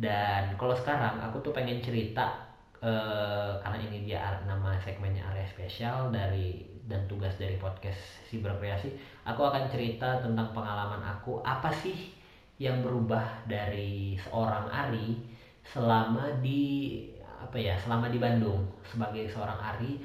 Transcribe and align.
dan 0.00 0.56
kalau 0.56 0.72
sekarang 0.72 1.20
aku 1.20 1.44
tuh 1.44 1.52
pengen 1.52 1.84
cerita 1.84 2.48
uh, 2.80 3.60
karena 3.60 3.78
ini 3.84 4.08
dia 4.08 4.40
nama 4.48 4.72
segmennya 4.80 5.20
area 5.28 5.44
spesial 5.44 6.08
dari 6.08 6.64
dan 6.88 7.04
tugas 7.06 7.36
dari 7.36 7.60
podcast 7.60 8.00
si 8.26 8.42
berkreasi 8.42 8.90
aku 9.28 9.44
akan 9.44 9.68
cerita 9.68 10.24
tentang 10.24 10.56
pengalaman 10.56 11.04
aku. 11.04 11.44
Apa 11.44 11.68
sih 11.70 12.16
yang 12.56 12.80
berubah 12.80 13.44
dari 13.44 14.16
seorang 14.16 14.72
Ari 14.72 15.20
selama 15.68 16.40
di 16.40 17.04
apa 17.22 17.60
ya 17.60 17.76
selama 17.76 18.08
di 18.08 18.18
Bandung? 18.18 18.64
Sebagai 18.88 19.28
seorang 19.28 19.60
Ari 19.60 20.00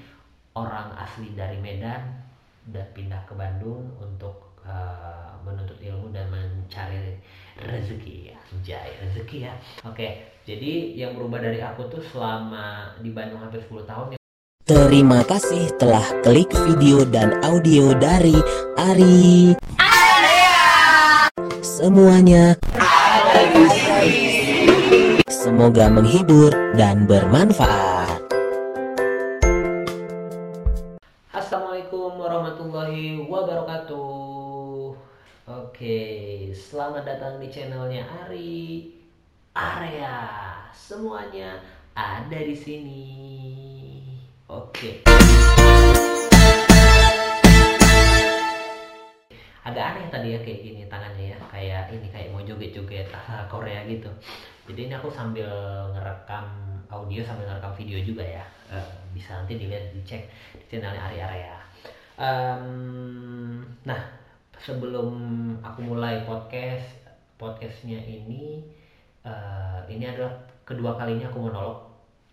orang 0.60 0.92
asli 1.00 1.32
dari 1.34 1.58
Medan 1.58 2.04
dan 2.68 2.86
pindah 2.92 3.24
ke 3.24 3.34
Bandung 3.34 3.96
untuk 3.98 4.60
uh, 4.62 5.25
menuntut 5.46 5.78
ilmu 5.78 6.10
dan 6.10 6.26
mencari 6.34 7.22
rezeki 7.62 8.34
ya 8.34 8.40
jaya 8.66 8.94
rezeki 9.06 9.38
ya 9.46 9.54
oke 9.86 10.08
jadi 10.44 10.98
yang 10.98 11.14
berubah 11.14 11.40
dari 11.46 11.62
aku 11.62 11.86
tuh 11.88 12.02
selama 12.02 12.98
di 13.00 13.14
Bandung 13.14 13.40
hampir 13.40 13.62
10 13.62 13.86
tahun 13.86 14.08
ya 14.14 14.20
Terima 14.66 15.22
kasih 15.22 15.78
telah 15.78 16.02
klik 16.26 16.50
video 16.66 17.06
dan 17.06 17.38
audio 17.46 17.94
dari 17.94 18.34
Ari. 18.74 19.54
Semuanya 21.62 22.58
Semoga 25.30 25.86
menghibur 25.94 26.50
dan 26.74 27.06
bermanfaat. 27.06 27.95
Selamat 36.76 37.08
datang 37.08 37.40
di 37.40 37.48
channelnya 37.48 38.04
Ari 38.04 38.92
Area. 39.56 40.20
Semuanya 40.76 41.56
ada 41.96 42.36
di 42.36 42.52
sini. 42.52 43.08
Oke. 44.52 45.08
Agak 49.64 49.84
aneh 49.88 50.12
tadi 50.12 50.36
ya 50.36 50.40
kayak 50.44 50.60
gini 50.68 50.84
tangannya 50.92 51.32
ya, 51.32 51.40
kayak 51.48 51.96
ini 51.96 52.12
kayak 52.12 52.36
mau 52.36 52.44
joget-joget 52.44 53.08
Korea 53.56 53.88
gitu. 53.88 54.12
Jadi 54.68 54.92
ini 54.92 54.94
aku 55.00 55.08
sambil 55.08 55.48
ngerekam 55.96 56.76
audio 56.92 57.24
sambil 57.24 57.56
ngerekam 57.56 57.72
video 57.72 58.04
juga 58.04 58.28
ya. 58.28 58.44
Uh, 58.68 58.92
bisa 59.16 59.32
nanti 59.32 59.56
dilihat 59.56 59.96
dicek 59.96 60.28
di 60.60 60.66
channelnya 60.68 61.08
Ari 61.08 61.24
Area. 61.24 61.56
Um, 62.20 63.64
nah, 63.88 64.25
sebelum 64.62 65.10
aku 65.60 65.80
mulai 65.84 66.24
podcast 66.24 66.86
podcastnya 67.36 68.00
ini 68.00 68.64
uh, 69.28 69.84
ini 69.92 70.08
adalah 70.08 70.32
kedua 70.64 70.96
kalinya 70.96 71.28
aku 71.28 71.40
monolog. 71.50 71.80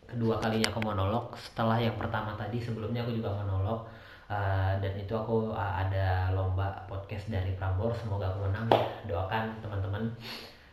Kedua 0.06 0.36
kalinya 0.38 0.68
aku 0.70 0.80
monolog. 0.84 1.32
Setelah 1.34 1.80
yang 1.80 1.96
pertama 1.96 2.36
tadi 2.36 2.60
sebelumnya 2.60 3.02
aku 3.02 3.16
juga 3.16 3.32
monolog. 3.32 3.88
Uh, 4.32 4.72
dan 4.80 4.96
itu 4.96 5.12
aku 5.12 5.52
uh, 5.52 5.74
ada 5.76 6.32
lomba 6.32 6.88
podcast 6.88 7.28
dari 7.28 7.52
Prambor 7.52 7.92
semoga 7.92 8.32
aku 8.32 8.48
menang 8.48 8.66
ya. 8.72 8.84
Doakan 9.08 9.60
teman-teman. 9.60 10.04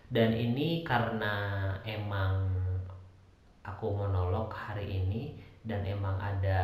Dan 0.10 0.34
ini 0.34 0.82
karena 0.82 1.70
emang 1.86 2.50
aku 3.62 3.94
monolog 3.94 4.50
hari 4.50 4.88
ini 5.04 5.38
dan 5.62 5.86
emang 5.86 6.18
ada 6.18 6.62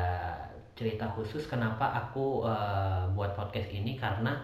cerita 0.76 1.08
khusus 1.12 1.48
kenapa 1.48 1.88
aku 1.94 2.44
uh, 2.48 3.08
buat 3.12 3.36
podcast 3.36 3.72
ini. 3.72 4.00
Karena 4.00 4.40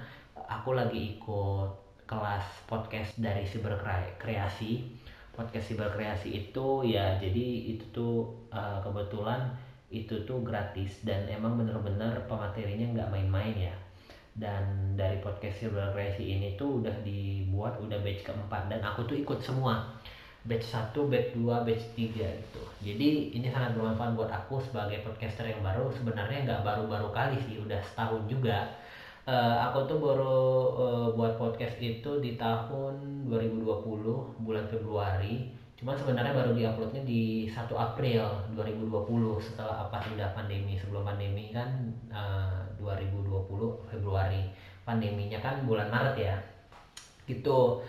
aku 0.52 0.76
lagi 0.76 1.16
ikut 1.16 1.72
kelas 2.04 2.68
podcast 2.68 3.16
dari 3.16 3.48
Kreasi. 4.20 4.84
Podcast 5.32 5.72
Kreasi 5.72 6.44
itu 6.44 6.84
ya 6.84 7.16
jadi 7.16 7.72
itu 7.72 7.88
tuh 7.96 8.28
uh, 8.52 8.84
kebetulan 8.84 9.48
itu 9.88 10.28
tuh 10.28 10.44
gratis 10.44 11.04
dan 11.08 11.24
emang 11.32 11.56
bener-bener 11.56 12.20
pematerinya 12.28 12.84
nggak 12.92 13.10
main-main 13.16 13.72
ya. 13.72 13.76
Dan 14.36 14.96
dari 15.00 15.24
podcast 15.24 15.64
Kreasi 15.64 16.36
ini 16.36 16.60
tuh 16.60 16.84
udah 16.84 16.96
dibuat 17.08 17.80
udah 17.80 18.00
batch 18.04 18.28
keempat 18.28 18.68
dan 18.68 18.84
aku 18.84 19.08
tuh 19.08 19.16
ikut 19.16 19.40
semua. 19.40 19.88
Batch 20.42 20.74
1, 20.74 20.98
batch 21.06 21.38
2, 21.38 21.48
batch 21.64 21.86
3 21.94 22.18
gitu. 22.18 22.64
Jadi 22.82 23.38
ini 23.38 23.46
sangat 23.54 23.78
bermanfaat 23.78 24.18
buat 24.18 24.32
aku 24.34 24.58
sebagai 24.58 25.06
podcaster 25.06 25.46
yang 25.46 25.62
baru. 25.62 25.86
Sebenarnya 25.94 26.50
nggak 26.50 26.66
baru-baru 26.66 27.14
kali 27.14 27.38
sih 27.46 27.62
udah 27.62 27.78
setahun 27.78 28.26
juga 28.26 28.66
uh, 29.28 29.56
aku 29.70 29.86
tuh 29.86 29.98
baru 30.02 30.40
uh, 30.78 31.08
buat 31.14 31.38
podcast 31.38 31.78
itu 31.78 32.22
di 32.22 32.38
tahun 32.38 33.28
2020 33.30 34.42
bulan 34.42 34.66
Februari. 34.70 35.54
Cuman 35.78 35.98
sebenarnya 35.98 36.38
baru 36.38 36.54
diuploadnya 36.54 37.02
di 37.02 37.50
1 37.50 37.66
April 37.74 38.22
2020 38.54 39.42
setelah 39.42 39.90
apa 39.90 39.98
sudah 40.06 40.30
pandemi. 40.38 40.78
Sebelum 40.78 41.02
pandemi 41.06 41.50
kan 41.50 41.70
uh, 42.14 42.62
2020 42.78 43.90
Februari. 43.90 44.50
Pandeminya 44.86 45.42
kan 45.42 45.66
bulan 45.66 45.90
Maret 45.90 46.16
ya. 46.18 46.36
Gitu. 47.26 47.82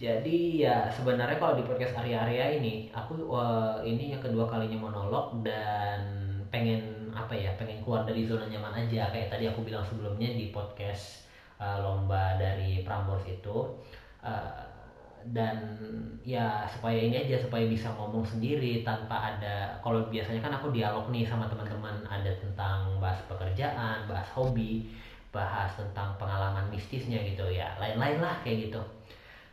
Jadi 0.00 0.64
ya 0.64 0.88
sebenarnya 0.88 1.36
kalau 1.36 1.60
di 1.60 1.64
podcast 1.66 1.92
area-area 2.00 2.56
ini 2.56 2.88
aku 2.88 3.20
uh, 3.28 3.84
ini 3.84 4.16
yang 4.16 4.22
kedua 4.24 4.48
kalinya 4.48 4.88
monolog 4.88 5.44
dan 5.44 6.00
pengen 6.48 6.99
apa 7.12 7.34
ya 7.36 7.52
pengen 7.58 7.82
keluar 7.84 8.06
dari 8.06 8.24
zona 8.24 8.46
nyaman 8.48 8.86
aja. 8.86 9.10
Kayak 9.12 9.34
tadi 9.34 9.44
aku 9.50 9.66
bilang 9.66 9.84
sebelumnya 9.84 10.30
di 10.32 10.50
podcast 10.54 11.30
uh, 11.60 11.78
lomba 11.84 12.40
dari 12.40 12.80
Prambors 12.82 13.28
itu 13.28 13.76
uh, 14.24 14.70
dan 15.20 15.76
ya 16.24 16.64
supaya 16.64 16.96
ini 16.96 17.28
aja 17.28 17.36
supaya 17.36 17.68
bisa 17.68 17.92
ngomong 17.92 18.24
sendiri 18.24 18.80
tanpa 18.80 19.36
ada 19.36 19.76
kalau 19.84 20.08
biasanya 20.08 20.40
kan 20.40 20.56
aku 20.56 20.72
dialog 20.72 21.12
nih 21.12 21.28
sama 21.28 21.44
teman-teman 21.44 22.00
ada 22.08 22.32
tentang 22.40 22.96
bahas 22.96 23.20
pekerjaan 23.28 24.08
bahas 24.08 24.24
hobi 24.32 24.88
bahas 25.28 25.68
tentang 25.76 26.16
pengalaman 26.16 26.72
mistisnya 26.72 27.20
gitu 27.20 27.44
ya 27.52 27.76
lain-lain 27.76 28.18
lah 28.18 28.40
kayak 28.40 28.72
gitu. 28.72 28.80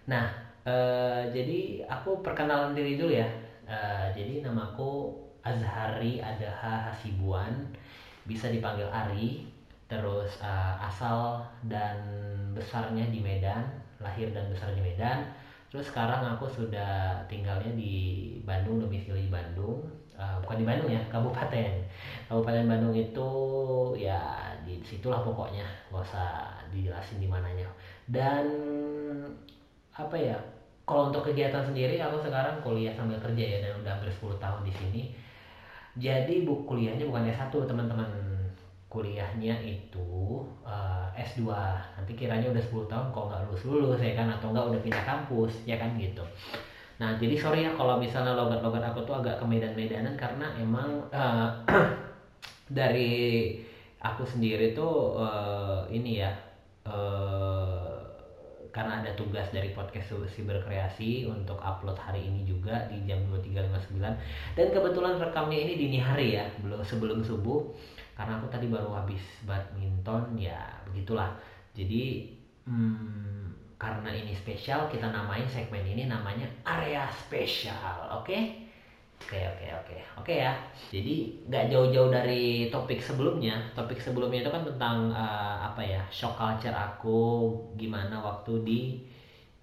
Nah 0.07 0.31
uh, 0.63 1.27
jadi 1.27 1.83
aku 1.85 2.23
perkenalan 2.23 2.71
diri 2.71 2.95
dulu 2.95 3.11
ya. 3.11 3.27
Uh, 3.67 4.07
jadi 4.15 4.47
namaku 4.47 5.11
Azhari 5.47 6.19
Adaha 6.19 6.91
Hasibuan 6.91 7.71
bisa 8.27 8.51
dipanggil 8.51 8.87
Ari. 8.91 9.47
Terus 9.87 10.43
uh, 10.43 10.75
asal 10.83 11.39
dan 11.71 11.95
besarnya 12.51 13.07
di 13.07 13.23
Medan. 13.23 13.63
Lahir 14.03 14.29
dan 14.35 14.51
besar 14.51 14.75
di 14.75 14.83
Medan. 14.83 15.31
Terus 15.71 15.87
sekarang 15.87 16.23
aku 16.35 16.47
sudah 16.47 17.23
tinggalnya 17.31 17.71
di 17.71 17.95
Bandung 18.43 18.83
domisili 18.83 19.31
Bandung. 19.31 19.87
Uh, 20.17 20.37
bukan 20.43 20.59
di 20.59 20.65
Bandung 20.67 20.89
ya 20.91 21.01
kabupaten. 21.07 21.87
Kabupaten 22.27 22.67
Bandung 22.67 22.91
itu 22.91 23.29
ya 23.95 24.51
di 24.67 24.83
situlah 24.83 25.23
pokoknya. 25.23 25.63
Gak 25.87 26.03
usah 26.03 26.59
dijelasin 26.67 27.23
di 27.23 27.27
mananya. 27.31 27.67
Dan 28.03 28.43
apa 29.95 30.13
ya 30.19 30.35
kalau 30.83 31.11
untuk 31.11 31.31
kegiatan 31.31 31.63
sendiri 31.63 31.99
aku 31.99 32.19
sekarang 32.19 32.59
kuliah 32.59 32.91
sambil 32.91 33.19
kerja 33.23 33.43
ya. 33.55 33.57
Dan 33.63 33.79
udah 33.79 33.91
hampir 33.95 34.11
10 34.11 34.35
tahun 34.43 34.61
di 34.67 34.73
sini 34.75 35.03
jadi 35.97 36.45
buku 36.45 36.63
kuliahnya 36.65 37.05
bukan 37.09 37.29
S1 37.29 37.53
teman-teman. 37.53 38.09
Kuliahnya 38.87 39.59
itu 39.67 40.41
uh, 40.63 41.05
eh, 41.11 41.27
S2 41.27 41.51
nanti 41.99 42.15
kiranya 42.15 42.47
udah 42.49 42.63
10 42.63 42.87
tahun 42.87 43.07
kok 43.11 43.25
nggak 43.27 43.41
lulus 43.49 43.63
lulus 43.67 43.99
ya 43.99 44.13
kan? 44.15 44.31
Atau 44.31 44.55
nggak 44.55 44.65
udah 44.73 44.81
pindah 44.81 45.03
kampus 45.03 45.53
ya 45.67 45.75
kan 45.75 45.91
gitu. 45.99 46.23
Nah 46.97 47.19
jadi 47.19 47.35
sorry 47.37 47.67
ya 47.67 47.71
kalau 47.75 47.99
misalnya 47.99 48.33
logat-logat 48.33 48.93
aku 48.93 49.03
tuh 49.05 49.21
agak 49.21 49.37
ke 49.37 49.45
medan-medanan 49.45 50.15
karena 50.15 50.47
emang 50.57 51.03
uh, 51.13 51.51
dari 52.77 53.53
aku 54.01 54.23
sendiri 54.23 54.71
tuh 54.71 55.19
uh, 55.19 55.83
ini 55.91 56.23
ya 56.23 56.31
karena 58.77 59.01
ada 59.01 59.09
tugas 59.17 59.49
dari 59.49 59.73
podcast 59.73 60.13
Siberkreasi 60.13 61.25
untuk 61.25 61.57
upload 61.57 61.97
hari 61.97 62.29
ini 62.29 62.45
juga 62.45 62.85
di 62.93 63.01
jam 63.09 63.17
23.59 63.33 63.97
dan 64.53 64.67
kebetulan 64.69 65.17
rekamnya 65.17 65.65
ini 65.65 65.73
dini 65.81 65.97
hari 65.97 66.37
ya 66.37 66.45
belum 66.61 66.85
sebelum 66.85 67.25
subuh. 67.25 67.65
Karena 68.13 68.37
aku 68.37 68.53
tadi 68.53 68.69
baru 68.69 68.93
habis 68.93 69.21
badminton 69.49 70.37
ya 70.37 70.61
begitulah. 70.85 71.33
Jadi 71.73 72.29
hmm, 72.69 73.73
karena 73.81 74.13
ini 74.13 74.37
spesial 74.37 74.85
kita 74.93 75.09
namain 75.09 75.49
segmen 75.49 75.81
ini 75.81 76.05
namanya 76.05 76.45
area 76.61 77.09
spesial 77.09 78.13
oke? 78.13 78.29
okay? 78.29 78.66
Oke 79.17 79.41
oke 79.43 79.67
oke 79.83 79.97
oke 80.23 80.33
ya. 80.33 80.53
Jadi 80.93 81.43
nggak 81.49 81.67
jauh-jauh 81.73 82.09
dari 82.13 82.69
topik 82.71 83.01
sebelumnya. 83.01 83.57
Topik 83.73 83.99
sebelumnya 83.99 84.45
itu 84.45 84.51
kan 84.53 84.63
tentang 84.63 85.11
uh, 85.11 85.67
apa 85.67 85.81
ya 85.83 86.01
shock 86.13 86.37
culture 86.39 86.75
aku 86.75 87.51
gimana 87.75 88.17
waktu 88.21 88.53
di 88.63 88.79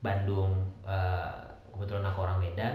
Bandung. 0.03 0.69
Uh, 0.85 1.33
kebetulan 1.73 2.07
aku 2.07 2.19
orang 2.23 2.39
Medan. 2.39 2.75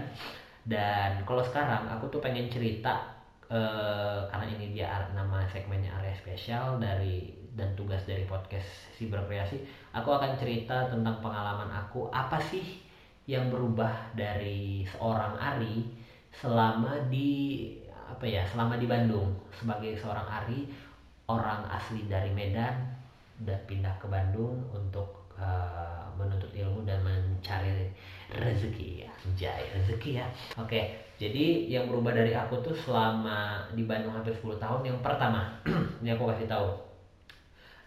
Dan 0.66 1.24
kalau 1.24 1.40
sekarang 1.40 1.88
aku 1.88 2.10
tuh 2.12 2.20
pengen 2.20 2.52
cerita 2.52 3.20
uh, 3.50 4.28
karena 4.28 4.46
ini 4.56 4.76
dia 4.76 5.08
nama 5.12 5.42
segmennya 5.48 5.90
area 6.00 6.14
spesial 6.14 6.78
dari 6.78 7.40
dan 7.54 7.74
tugas 7.74 8.06
dari 8.06 8.24
podcast 8.24 8.66
si 8.94 9.10
berkreasi 9.10 9.58
aku 9.90 10.14
akan 10.14 10.38
cerita 10.38 10.86
tentang 10.86 11.18
pengalaman 11.18 11.66
aku 11.66 12.06
apa 12.14 12.38
sih 12.38 12.78
yang 13.26 13.50
berubah 13.50 14.14
dari 14.14 14.86
seorang 14.86 15.34
Ari 15.36 15.99
selama 16.34 17.10
di 17.10 17.74
apa 18.10 18.26
ya 18.26 18.42
selama 18.46 18.78
di 18.78 18.86
Bandung 18.90 19.34
sebagai 19.54 19.94
seorang 19.98 20.26
Ari 20.26 20.66
orang 21.30 21.62
asli 21.70 22.10
dari 22.10 22.30
Medan 22.34 22.74
dan 23.42 23.58
pindah 23.66 23.94
ke 24.02 24.06
Bandung 24.10 24.58
untuk 24.74 25.30
uh, 25.38 26.10
menuntut 26.18 26.50
ilmu 26.52 26.82
dan 26.82 27.00
mencari 27.00 27.88
rezeki. 28.34 29.06
Ya 29.06 29.10
jaya 29.36 29.66
rezeki 29.78 30.10
ya. 30.22 30.26
Oke 30.58 31.10
jadi 31.20 31.68
yang 31.68 31.84
berubah 31.84 32.16
dari 32.16 32.32
aku 32.32 32.64
tuh 32.64 32.72
selama 32.72 33.68
di 33.76 33.84
Bandung 33.84 34.16
hampir 34.16 34.32
10 34.32 34.56
tahun 34.56 34.80
yang 34.88 34.98
pertama 35.04 35.52
ini 36.00 36.16
aku 36.16 36.24
kasih 36.32 36.48
tahu. 36.48 36.72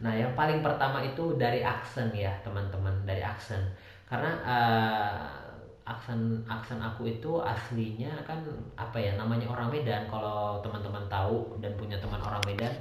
Nah 0.06 0.14
yang 0.14 0.38
paling 0.38 0.62
pertama 0.62 1.02
itu 1.02 1.34
dari 1.34 1.66
aksen 1.66 2.14
ya 2.14 2.30
teman-teman 2.46 2.94
dari 3.10 3.26
aksen. 3.26 3.58
Karena 4.06 4.38
uh, 4.46 5.53
aksen 5.84 6.40
aksen 6.48 6.80
aku 6.80 7.04
itu 7.12 7.44
aslinya 7.44 8.12
kan 8.24 8.40
apa 8.80 8.96
ya 8.96 9.20
namanya 9.20 9.52
orang 9.52 9.68
Medan. 9.68 10.08
Kalau 10.08 10.64
teman-teman 10.64 11.04
tahu 11.12 11.60
dan 11.60 11.76
punya 11.76 12.00
teman 12.00 12.24
orang 12.24 12.40
Medan 12.48 12.72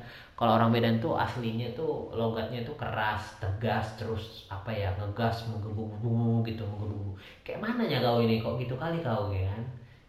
kalau 0.42 0.58
orang 0.58 0.74
Medan 0.74 0.98
tuh 0.98 1.14
aslinya 1.14 1.70
tuh 1.78 2.10
logatnya 2.10 2.66
tuh 2.66 2.74
keras 2.74 3.38
tegas 3.38 3.94
terus 3.94 4.50
apa 4.50 4.74
ya 4.74 4.90
ngegas 4.98 5.46
menggebu-gebu 5.46 6.42
gitu 6.50 6.66
menggebu 6.66 7.14
kayak 7.46 7.62
mana 7.62 7.86
ya 7.86 8.02
kau 8.02 8.18
ini? 8.18 8.42
Kok 8.42 8.58
gitu 8.58 8.74
kali 8.74 8.98
kau 9.02 9.30
ya 9.30 9.46
kan? 9.50 9.62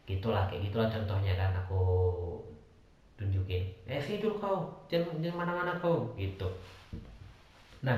Gitulah 0.10 0.50
kayak 0.50 0.70
gitulah 0.70 0.90
contohnya 0.90 1.38
kan 1.38 1.54
aku 1.54 1.82
tunjukin. 3.18 3.62
Eh 3.86 4.02
sih 4.02 4.18
dulu 4.18 4.42
kau 4.42 4.58
jangan 4.90 5.22
jangan 5.22 5.46
mana-mana 5.46 5.78
kau 5.78 6.10
gitu. 6.18 6.50
Nah 7.86 7.98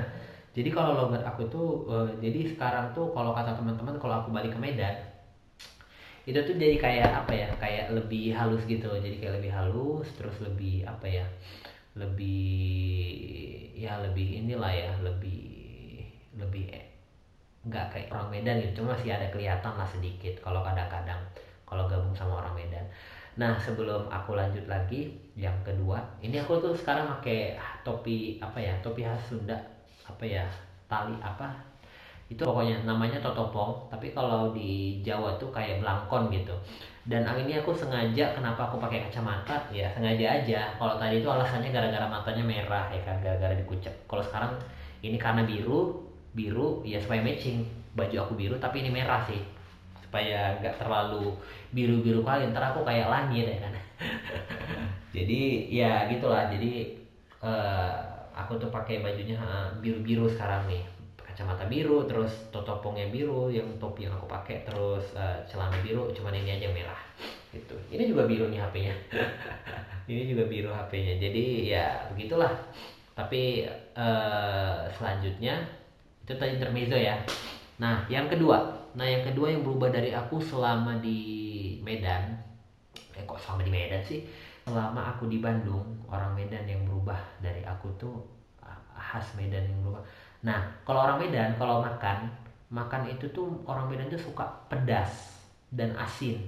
jadi 0.56 0.72
kalau 0.72 0.96
logat 0.96 1.20
aku 1.28 1.52
itu 1.52 1.62
uh, 1.84 2.08
jadi 2.16 2.56
sekarang 2.56 2.96
tuh 2.96 3.12
kalau 3.12 3.36
kata 3.36 3.52
teman-teman 3.52 4.00
kalau 4.00 4.24
aku 4.24 4.32
balik 4.32 4.56
ke 4.56 4.58
Medan 4.58 4.96
itu 6.26 6.40
tuh 6.42 6.56
jadi 6.58 6.74
kayak 6.80 7.10
apa 7.22 7.32
ya 7.36 7.48
kayak 7.60 7.94
lebih 7.94 8.34
halus 8.34 8.64
gitu 8.66 8.88
jadi 8.98 9.14
kayak 9.20 9.34
lebih 9.38 9.52
halus 9.52 10.08
terus 10.16 10.34
lebih 10.42 10.82
apa 10.82 11.06
ya 11.06 11.26
lebih 11.94 13.72
ya 13.76 14.00
lebih 14.00 14.42
inilah 14.42 14.72
ya 14.72 14.90
lebih 15.04 15.46
lebih 16.34 16.66
nggak 17.66 17.86
kayak 17.90 18.08
orang 18.14 18.30
Medan 18.30 18.62
gitu. 18.62 18.82
Cuma 18.82 18.94
masih 18.94 19.12
ada 19.12 19.26
kelihatan 19.28 19.74
lah 19.74 19.88
sedikit 19.88 20.38
kalau 20.38 20.62
kadang-kadang 20.62 21.18
kalau 21.66 21.90
gabung 21.90 22.14
sama 22.14 22.40
orang 22.42 22.54
Medan. 22.54 22.86
Nah 23.36 23.58
sebelum 23.60 24.08
aku 24.08 24.32
lanjut 24.32 24.64
lagi 24.64 25.12
yang 25.36 25.56
kedua 25.60 26.00
ini 26.24 26.40
aku 26.40 26.56
tuh 26.62 26.72
sekarang 26.72 27.10
pakai 27.20 27.60
topi 27.84 28.40
apa 28.40 28.56
ya 28.56 28.72
topi 28.80 29.04
khas 29.04 29.20
Sunda 29.28 29.75
apa 30.06 30.24
ya 30.24 30.46
tali 30.86 31.18
apa 31.18 31.50
itu 32.26 32.42
pokoknya 32.42 32.82
namanya 32.82 33.22
totopong 33.22 33.86
tapi 33.86 34.10
kalau 34.10 34.50
di 34.50 34.98
Jawa 35.06 35.38
tuh 35.38 35.54
kayak 35.54 35.78
belangkon 35.78 36.26
gitu. 36.34 36.54
Dan 37.06 37.22
ini 37.38 37.54
aku 37.54 37.70
sengaja 37.70 38.34
kenapa 38.34 38.66
aku 38.66 38.82
pakai 38.82 39.06
kacamata? 39.06 39.54
Ya 39.70 39.86
sengaja 39.94 40.42
aja. 40.42 40.74
Kalau 40.74 40.98
tadi 40.98 41.22
itu 41.22 41.28
alasannya 41.30 41.70
gara-gara 41.70 42.02
matanya 42.10 42.42
merah 42.42 42.90
ya 42.90 42.98
kan? 43.06 43.22
Gara-gara 43.22 43.54
dikucek. 43.54 43.94
Kalau 44.10 44.26
sekarang 44.26 44.58
ini 45.06 45.14
karena 45.14 45.46
biru 45.46 46.02
biru 46.34 46.82
ya 46.82 46.98
supaya 46.98 47.22
matching. 47.22 47.62
Baju 47.94 48.26
aku 48.26 48.34
biru 48.34 48.58
tapi 48.58 48.82
ini 48.82 48.90
merah 48.90 49.22
sih. 49.22 49.38
Supaya 50.02 50.58
nggak 50.58 50.82
terlalu 50.82 51.30
biru-biru 51.70 52.26
kali. 52.26 52.50
Ntar 52.50 52.74
aku 52.74 52.82
kayak 52.82 53.06
langit 53.06 53.54
ya 53.54 53.58
kan? 53.62 53.72
Jadi 55.16 55.70
ya 55.70 56.10
gitulah. 56.10 56.50
Jadi 56.50 56.98
uh, 57.38 58.15
aku 58.36 58.60
tuh 58.60 58.68
pakai 58.68 59.00
bajunya 59.00 59.40
biru-biru 59.80 60.28
sekarang 60.28 60.68
nih. 60.68 60.84
Kacamata 61.16 61.68
biru 61.68 62.04
terus 62.04 62.32
totopongnya 62.52 63.08
biru 63.08 63.48
yang 63.48 63.66
topi 63.80 64.08
yang 64.08 64.14
aku 64.16 64.28
pakai 64.28 64.64
terus 64.64 65.12
uh, 65.16 65.40
celana 65.44 65.76
biru 65.84 66.08
cuman 66.12 66.36
ini 66.36 66.60
aja 66.60 66.68
merah 66.72 67.00
gitu. 67.52 67.76
Ini 67.92 68.08
juga 68.08 68.28
biru 68.28 68.48
nih 68.48 68.60
HP-nya 68.60 68.94
ini 70.12 70.22
juga 70.32 70.44
biru 70.48 70.70
HP-nya 70.72 71.20
jadi 71.20 71.44
ya 71.64 71.86
begitulah. 72.12 72.52
Tapi 73.16 73.68
uh, 73.96 74.88
selanjutnya 74.96 75.64
itu 76.24 76.32
tadi 76.36 76.56
intermezzo 76.56 76.96
ya. 76.96 77.20
Nah 77.80 78.08
yang 78.08 78.32
kedua. 78.32 78.88
Nah 78.96 79.04
yang 79.04 79.24
kedua 79.28 79.52
yang 79.52 79.60
berubah 79.60 79.92
dari 79.92 80.16
aku 80.16 80.40
selama 80.40 80.96
di 81.04 81.20
Medan 81.84 82.46
eh 83.16 83.24
kok 83.24 83.40
selama 83.40 83.64
di 83.64 83.72
Medan 83.72 84.02
sih 84.04 84.20
selama 84.66 85.14
aku 85.14 85.30
di 85.30 85.38
Bandung 85.38 85.86
orang 86.10 86.34
Medan 86.34 86.66
yang 86.66 86.82
berubah 86.82 87.18
dari 87.38 87.62
aku 87.62 87.86
tuh 87.94 88.18
ah, 88.66 88.74
khas 88.98 89.38
Medan 89.38 89.62
yang 89.62 89.78
berubah. 89.86 90.02
Nah 90.42 90.58
kalau 90.82 91.06
orang 91.06 91.22
Medan 91.22 91.54
kalau 91.54 91.78
makan 91.78 92.26
makan 92.74 93.06
itu 93.06 93.30
tuh 93.30 93.46
orang 93.62 93.86
Medan 93.86 94.10
tuh 94.10 94.18
suka 94.18 94.42
pedas 94.66 95.38
dan 95.70 95.94
asin. 95.94 96.42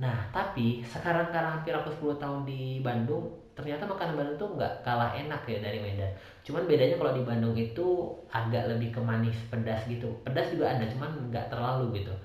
Nah 0.00 0.32
tapi 0.32 0.80
sekarang 0.88 1.28
karena 1.28 1.60
hampir 1.60 1.76
aku 1.76 1.92
10 1.92 2.16
tahun 2.16 2.40
di 2.48 2.80
Bandung 2.80 3.28
ternyata 3.52 3.84
makanan 3.84 4.16
Bandung 4.16 4.38
tuh 4.40 4.50
nggak 4.56 4.80
kalah 4.80 5.12
enak 5.12 5.44
ya 5.44 5.60
dari 5.60 5.76
Medan. 5.84 6.08
Cuman 6.40 6.64
bedanya 6.64 6.96
kalau 6.96 7.12
di 7.12 7.20
Bandung 7.20 7.52
itu 7.52 8.16
agak 8.32 8.64
lebih 8.72 8.96
ke 8.96 9.00
manis 9.04 9.36
pedas 9.52 9.84
gitu. 9.84 10.08
Pedas 10.24 10.48
juga 10.48 10.72
ada 10.72 10.88
cuman 10.88 11.28
nggak 11.28 11.52
terlalu 11.52 12.00
gitu 12.00 12.16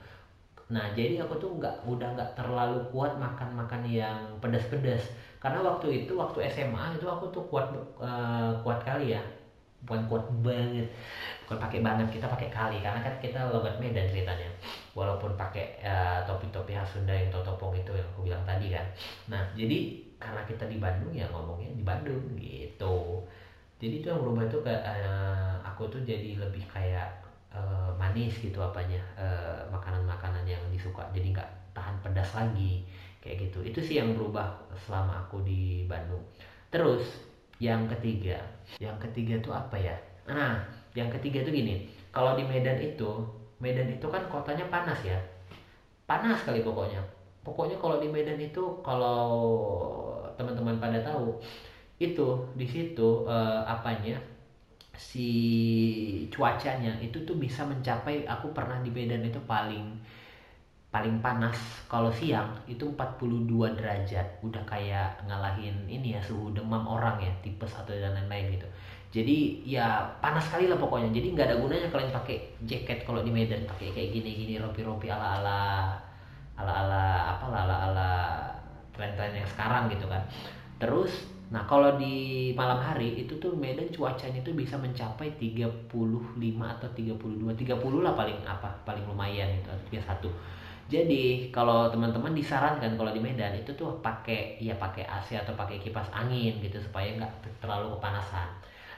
Nah 0.67 0.91
jadi 0.91 1.23
aku 1.23 1.39
tuh 1.39 1.55
nggak 1.55 1.87
udah 1.87 2.09
nggak 2.15 2.31
terlalu 2.35 2.83
kuat 2.91 3.15
makan 3.15 3.55
makan 3.55 3.87
yang 3.87 4.19
pedas-pedas. 4.43 5.07
Karena 5.39 5.63
waktu 5.63 6.03
itu 6.03 6.11
waktu 6.19 6.43
SMA 6.51 6.99
itu 6.99 7.07
aku 7.07 7.31
tuh 7.31 7.43
kuat 7.47 7.71
uh, 8.03 8.51
kuat 8.61 8.83
kali 8.83 9.15
ya. 9.15 9.23
Bukan 9.87 10.03
kuat 10.11 10.27
banget. 10.43 10.91
Bukan 11.47 11.57
pakai 11.63 11.79
banget 11.79 12.07
kita 12.11 12.27
pakai 12.27 12.51
kali 12.51 12.83
karena 12.83 12.99
kan 12.99 13.15
kita 13.23 13.47
logat 13.47 13.79
Medan 13.79 14.11
ceritanya. 14.11 14.49
Walaupun 14.91 15.39
pakai 15.39 15.79
uh, 15.87 16.27
topi-topi 16.27 16.75
khas 16.75 16.91
Sunda 16.91 17.15
yang 17.15 17.31
totopong 17.31 17.71
itu 17.71 17.95
yang 17.95 18.07
aku 18.11 18.27
bilang 18.27 18.43
tadi 18.43 18.75
kan. 18.75 18.85
Nah 19.31 19.41
jadi 19.55 20.03
karena 20.19 20.41
kita 20.43 20.65
di 20.67 20.81
Bandung 20.81 21.13
ya 21.15 21.29
ngomongnya 21.31 21.71
di 21.71 21.83
Bandung 21.85 22.35
gitu. 22.35 23.23
Jadi 23.77 24.01
itu 24.01 24.09
yang 24.09 24.19
berubah 24.19 24.49
tuh 24.49 24.65
ke 24.65 24.73
uh, 24.73 25.61
aku 25.61 25.85
tuh 25.87 26.01
jadi 26.01 26.41
lebih 26.41 26.65
kayak 26.65 27.26
uh, 27.53 27.91
manis 27.95 28.33
gitu 28.39 28.59
apanya 28.59 28.99
uh, 29.15 29.61
makanan-makanan 29.71 30.43
yang 30.47 30.61
disuka 30.73 31.05
jadi 31.13 31.35
nggak 31.35 31.49
tahan 31.71 31.95
pedas 32.01 32.33
lagi 32.33 32.83
kayak 33.21 33.49
gitu. 33.49 33.59
Itu 33.63 33.79
sih 33.83 33.99
yang 33.99 34.15
berubah 34.15 34.55
selama 34.87 35.27
aku 35.27 35.43
di 35.43 35.85
Bandung. 35.85 36.23
Terus 36.71 37.03
yang 37.57 37.89
ketiga 37.89 38.37
yang 38.77 38.97
ketiga 38.97 39.37
tuh 39.43 39.53
apa 39.53 39.75
ya? 39.77 39.95
Nah 40.27 40.63
yang 40.97 41.11
ketiga 41.13 41.43
tuh 41.45 41.53
gini 41.53 41.91
kalau 42.09 42.33
di 42.33 42.43
Medan 42.47 42.81
itu 42.81 43.23
Medan 43.57 43.89
itu 43.89 44.05
kan 44.09 44.25
kotanya 44.29 44.65
panas 44.69 44.99
ya. 45.01 45.17
Panas 46.05 46.41
kali 46.45 46.61
pokoknya. 46.61 47.01
Pokoknya 47.41 47.77
kalau 47.79 47.97
di 47.97 48.07
Medan 48.07 48.37
itu 48.37 48.79
kalau 48.85 49.25
teman-teman 50.37 50.77
pada 50.77 51.01
tahu 51.01 51.41
itu 51.97 52.45
di 52.53 52.67
situ 52.69 53.25
uh, 53.25 53.65
apanya 53.65 54.21
si 54.97 55.29
cuacanya 56.33 56.97
itu 56.97 57.21
tuh 57.21 57.37
bisa 57.37 57.61
mencapai 57.61 58.25
aku 58.25 58.49
pernah 58.49 58.81
di 58.81 58.89
Medan 58.89 59.21
itu 59.21 59.37
paling 59.45 59.93
paling 60.87 61.21
panas 61.21 61.53
kalau 61.85 62.09
siang 62.09 62.57
itu 62.65 62.89
42 62.97 63.77
derajat. 63.77 64.41
Udah 64.41 64.63
kayak 64.65 65.21
ngalahin 65.29 65.85
ini 65.85 66.17
ya 66.17 66.21
suhu 66.25 66.49
demam 66.49 66.81
orang 66.89 67.21
ya 67.21 67.31
tipe 67.45 67.69
satu 67.69 67.93
dan 67.93 68.17
lain-lain 68.17 68.57
gitu. 68.57 68.67
Jadi 69.07 69.63
ya 69.63 70.17
panas 70.19 70.49
sekali 70.49 70.65
lah 70.65 70.81
pokoknya. 70.81 71.13
Jadi 71.13 71.27
nggak 71.37 71.47
ada 71.53 71.57
gunanya 71.61 71.87
kalian 71.93 72.11
pakai 72.11 72.37
jaket 72.65 73.05
kalau 73.05 73.21
di 73.21 73.29
Medan. 73.29 73.69
Pakai 73.69 73.93
kayak 73.93 74.09
gini-gini 74.17 74.57
rompi-rompi 74.57 75.13
ala-ala 75.13 75.93
ala-ala 76.57 77.37
apa 77.37 77.45
ala-ala 77.53 78.11
tren-tren 78.97 79.37
yang 79.37 79.47
sekarang 79.47 79.93
gitu 79.93 80.09
kan. 80.09 80.25
Terus 80.81 81.36
Nah 81.47 81.63
kalau 81.63 81.95
di 81.95 82.51
malam 82.51 82.79
hari 82.83 83.23
itu 83.23 83.39
tuh 83.39 83.55
Medan 83.55 83.87
cuacanya 83.87 84.43
itu 84.43 84.51
bisa 84.51 84.75
mencapai 84.75 85.31
35 85.39 85.87
atau 86.59 86.87
32 86.91 87.55
30 87.55 88.03
lah 88.03 88.13
paling 88.19 88.39
apa 88.43 88.67
paling 88.83 89.07
lumayan 89.07 89.47
itu 89.55 89.71
atau 89.71 90.27
31 90.27 90.27
jadi 90.87 91.51
kalau 91.51 91.91
teman-teman 91.91 92.31
disarankan 92.31 92.95
kalau 92.95 93.11
di 93.11 93.19
Medan 93.19 93.51
itu 93.59 93.75
tuh 93.75 93.99
pakai 93.99 94.55
ya 94.63 94.75
pakai 94.79 95.03
AC 95.03 95.35
atau 95.35 95.51
pakai 95.51 95.83
kipas 95.83 96.07
angin 96.15 96.63
gitu 96.63 96.79
supaya 96.79 97.11
nggak 97.19 97.59
terlalu 97.59 97.91
kepanasan. 97.99 98.47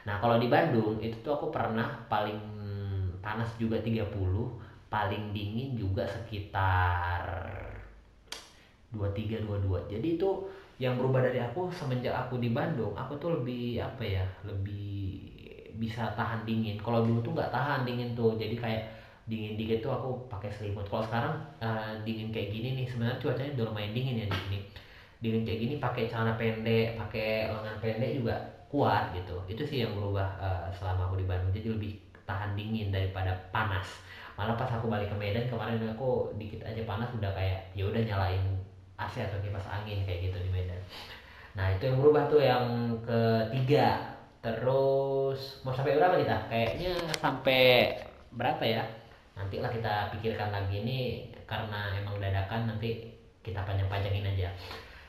Nah 0.06 0.22
kalau 0.22 0.38
di 0.38 0.46
Bandung 0.46 1.02
itu 1.02 1.18
tuh 1.26 1.34
aku 1.34 1.50
pernah 1.50 2.06
paling 2.06 2.38
panas 3.26 3.50
juga 3.58 3.82
30 3.82 4.06
paling 4.90 5.34
dingin 5.34 5.74
juga 5.74 6.06
sekitar 6.06 7.22
23 8.94 9.46
22 9.46 9.94
jadi 9.94 10.08
itu 10.18 10.30
yang 10.80 10.96
berubah 10.96 11.20
dari 11.20 11.44
aku 11.44 11.68
semenjak 11.76 12.16
aku 12.16 12.40
di 12.40 12.56
Bandung 12.56 12.96
aku 12.96 13.20
tuh 13.20 13.36
lebih 13.36 13.84
apa 13.84 14.00
ya 14.00 14.24
lebih 14.48 15.30
bisa 15.80 16.12
tahan 16.14 16.44
dingin. 16.44 16.76
Kalau 16.76 17.08
dulu 17.08 17.24
tuh 17.24 17.32
nggak 17.34 17.56
tahan 17.56 17.88
dingin 17.88 18.12
tuh 18.14 18.36
jadi 18.36 18.54
kayak 18.60 18.84
dingin 19.32 19.56
dikit 19.56 19.80
tuh 19.88 19.96
aku 19.96 20.10
pakai 20.28 20.52
selimut. 20.52 20.84
Kalau 20.92 21.08
sekarang 21.08 21.34
uh, 21.64 21.96
dingin 22.04 22.30
kayak 22.36 22.52
gini 22.52 22.84
nih 22.84 22.86
sebenarnya 22.86 23.18
cuacanya 23.24 23.52
udah 23.56 23.66
lumayan 23.72 23.92
dingin 23.96 24.16
ya 24.20 24.26
di 24.28 24.38
sini. 24.38 24.60
Dingin 25.24 25.42
kayak 25.48 25.60
gini 25.64 25.74
pakai 25.80 26.04
celana 26.12 26.36
pendek 26.36 27.00
pakai 27.00 27.48
lengan 27.48 27.78
pendek 27.80 28.12
juga 28.20 28.36
kuat 28.68 29.16
gitu. 29.16 29.40
Itu 29.48 29.64
sih 29.64 29.88
yang 29.88 29.96
berubah 29.96 30.28
uh, 30.38 30.68
selama 30.76 31.08
aku 31.10 31.24
di 31.24 31.26
Bandung. 31.26 31.56
Jadi 31.56 31.68
lebih 31.72 31.92
tahan 32.28 32.54
dingin 32.60 32.92
daripada 32.92 33.32
panas. 33.50 33.88
Malah 34.36 34.56
pas 34.56 34.72
aku 34.72 34.88
balik 34.88 35.12
ke 35.12 35.16
Medan 35.16 35.48
kemarin 35.48 35.80
aku 35.88 36.32
dikit 36.36 36.64
aja 36.64 36.84
panas 36.84 37.12
udah 37.16 37.32
kayak 37.36 37.60
ya 37.76 37.84
udah 37.88 38.00
nyalain 38.04 38.44
AC 39.00 39.24
atau 39.24 39.40
kipas 39.40 39.64
angin 39.72 40.04
kayak 40.04 40.28
gitu 40.28 40.38
di 40.44 40.52
Medan. 40.52 40.82
Nah 41.56 41.72
itu 41.72 41.88
yang 41.88 41.98
berubah 42.04 42.28
tuh 42.28 42.44
yang 42.44 42.66
ketiga. 43.00 44.20
Terus 44.40 45.64
mau 45.64 45.72
sampai 45.72 45.96
berapa 45.96 46.16
kita? 46.20 46.38
Kayaknya 46.52 46.94
sampai 47.20 47.64
berapa 48.36 48.64
ya? 48.64 48.84
Nanti 49.40 49.64
lah 49.64 49.72
kita 49.72 50.12
pikirkan 50.16 50.52
lagi 50.52 50.84
ini 50.84 51.00
karena 51.48 51.96
emang 51.96 52.20
dadakan 52.20 52.76
nanti 52.76 53.08
kita 53.40 53.64
panjang-panjangin 53.64 54.36
aja. 54.36 54.52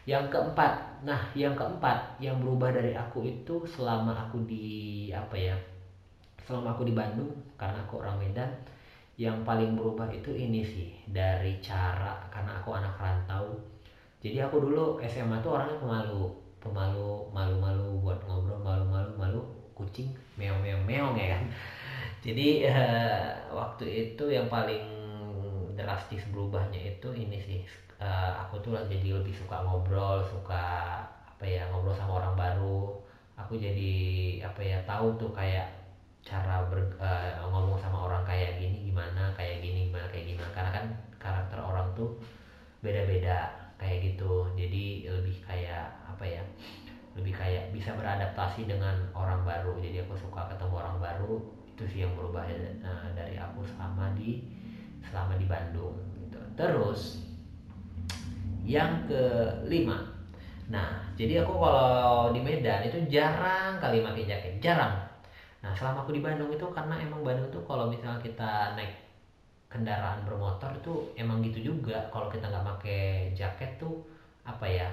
Yang 0.07 0.33
keempat 0.33 0.91
nah 1.01 1.33
yang 1.33 1.57
keempat 1.57 2.21
yang 2.21 2.37
berubah 2.39 2.77
dari 2.77 2.93
aku 2.93 3.25
itu 3.25 3.65
selama 3.65 4.29
aku 4.29 4.45
di 4.45 5.09
apa 5.17 5.33
ya 5.33 5.57
selama 6.45 6.77
aku 6.77 6.85
di 6.85 6.93
Bandung 6.93 7.31
karena 7.57 7.81
aku 7.87 8.05
orang 8.05 8.21
Medan 8.21 8.51
yang 9.21 9.45
paling 9.45 9.77
berubah 9.77 10.09
itu 10.11 10.33
ini 10.33 10.65
sih 10.65 10.91
dari 11.07 11.61
cara 11.63 12.21
karena 12.33 12.59
aku 12.59 12.75
anak 12.75 12.97
rantau 12.97 13.70
jadi 14.21 14.45
aku 14.45 14.61
dulu 14.61 15.01
SMA 15.09 15.41
tuh 15.41 15.57
orangnya 15.57 15.81
pemalu 15.81 16.29
pemalu 16.61 17.25
malu-malu 17.33 18.05
buat 18.05 18.21
ngobrol 18.29 18.61
malu-malu 18.61 19.11
malu 19.17 19.41
kucing 19.73 20.13
meong 20.37 20.61
meong 20.61 20.85
meong 20.85 21.17
ya 21.17 21.41
kan. 21.41 21.43
Jadi 22.29 22.69
uh, 22.69 23.33
waktu 23.49 24.13
itu 24.13 24.29
yang 24.29 24.45
paling 24.53 24.85
drastis 25.73 26.21
berubahnya 26.29 26.77
itu 26.77 27.09
ini 27.17 27.41
sih 27.41 27.65
uh, 27.97 28.45
aku 28.45 28.61
tuh 28.61 28.77
jadi 28.85 29.17
lebih 29.17 29.33
suka 29.33 29.65
ngobrol 29.65 30.21
suka 30.29 31.01
apa 31.25 31.45
ya 31.49 31.65
ngobrol 31.73 31.97
sama 31.97 32.21
orang 32.21 32.37
baru. 32.37 33.01
Aku 33.41 33.57
jadi 33.57 33.93
apa 34.45 34.61
ya 34.61 34.85
tahu 34.85 35.17
tuh 35.17 35.33
kayak 35.33 35.65
cara 36.21 36.69
ber, 36.69 36.77
uh, 37.01 37.41
ngomong 37.49 37.81
sama 37.81 38.05
orang 38.05 38.21
kayak 38.29 38.61
gini 38.61 38.93
gimana 38.93 39.33
kayak 39.33 39.65
gini 39.65 39.89
gimana 39.89 40.05
kayak 40.13 40.29
gimana. 40.29 40.51
Karena 40.53 40.71
kan 40.77 40.87
karakter 41.17 41.57
orang 41.57 41.89
tuh 41.97 42.21
beda-beda 42.85 43.60
kayak 43.81 44.13
gitu. 44.13 44.45
Jadi 44.53 45.09
lebih 45.09 45.41
kayak 45.41 45.89
apa 46.05 46.25
ya 46.29 46.43
lebih 47.17 47.33
kayak 47.33 47.73
bisa 47.73 47.97
beradaptasi 47.97 48.69
dengan 48.69 49.09
orang 49.17 49.43
baru. 49.43 49.81
Jadi 49.81 50.05
aku 50.05 50.15
suka 50.21 50.53
ketemu 50.53 50.75
orang 50.77 50.97
baru. 51.01 51.41
Itu 51.73 51.89
sih 51.89 52.05
yang 52.05 52.13
berubah 52.13 52.45
uh, 52.85 53.09
dari 53.17 53.41
aku 53.41 53.65
selama 53.65 54.13
di 54.13 54.45
selama 55.01 55.41
di 55.41 55.49
Bandung 55.49 55.97
gitu. 56.21 56.37
terus 56.53 57.25
yang 58.69 59.09
kelima. 59.09 60.13
Nah 60.69 61.09
jadi 61.17 61.43
aku 61.43 61.57
kalau 61.57 62.31
di 62.37 62.45
Medan 62.45 62.85
itu 62.85 63.01
jarang 63.09 63.81
kali 63.81 64.05
pakai 64.05 64.29
jaket 64.29 64.55
jarang. 64.61 65.09
Nah 65.65 65.73
selama 65.73 66.05
aku 66.05 66.13
di 66.13 66.21
Bandung 66.21 66.53
itu 66.53 66.69
karena 66.69 67.01
emang 67.01 67.25
Bandung 67.25 67.49
tuh 67.49 67.65
kalau 67.65 67.89
misalnya 67.89 68.21
kita 68.21 68.77
naik 68.77 69.00
kendaraan 69.71 70.27
bermotor 70.27 70.75
itu 70.75 71.15
emang 71.15 71.41
gitu 71.47 71.73
juga. 71.73 72.11
Kalau 72.11 72.27
kita 72.27 72.51
nggak 72.51 72.67
pakai 72.77 73.33
jaket 73.39 73.79
tuh 73.79 74.03
apa 74.43 74.67
ya 74.67 74.91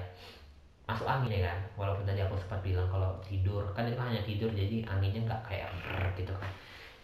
masuk 0.86 1.04
angin 1.04 1.42
ya 1.42 1.50
kan? 1.50 1.58
Walaupun 1.74 2.06
tadi 2.06 2.22
aku 2.22 2.38
sempat 2.38 2.62
bilang 2.62 2.86
kalau 2.88 3.18
tidur 3.26 3.66
kan 3.74 3.84
itu 3.90 3.98
hanya 3.98 4.22
tidur 4.22 4.48
jadi 4.54 4.86
anginnya 4.86 5.26
nggak 5.26 5.42
kayak 5.44 5.68
gitu 6.14 6.32
kan. 6.38 6.48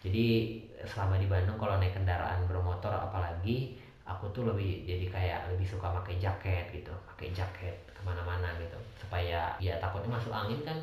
Jadi 0.01 0.25
selama 0.87 1.19
di 1.19 1.27
Bandung 1.27 1.59
kalau 1.59 1.75
naik 1.75 1.93
kendaraan 1.93 2.47
bermotor 2.47 2.95
apalagi 2.95 3.75
aku 4.05 4.29
tuh 4.31 4.47
lebih 4.47 4.85
jadi 4.85 5.05
kayak 5.09 5.39
lebih 5.51 5.65
suka 5.65 5.89
pakai 5.89 6.15
jaket 6.21 6.69
gitu 6.71 6.93
pakai 7.11 7.35
jaket 7.35 7.75
ke 7.91 8.01
mana-mana 8.07 8.55
gitu. 8.57 8.79
Supaya 9.03 9.51
ya 9.59 9.75
takutnya 9.83 10.15
masuk 10.15 10.31
angin 10.31 10.63
kan 10.63 10.79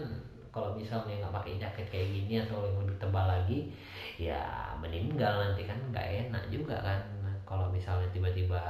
kalau 0.52 0.76
misalnya 0.76 1.16
nggak 1.24 1.32
pakai 1.32 1.56
jaket 1.56 1.86
kayak 1.88 2.08
gini 2.12 2.34
atau 2.44 2.60
yang 2.68 2.84
lebih 2.84 3.00
tebal 3.00 3.24
lagi 3.24 3.72
ya 4.20 4.68
meninggal 4.76 5.40
nanti 5.40 5.64
kan 5.64 5.80
nggak 5.88 6.28
enak 6.28 6.44
juga 6.52 6.76
kan. 6.84 7.00
Kalau 7.48 7.72
misalnya 7.72 8.04
tiba-tiba 8.12 8.60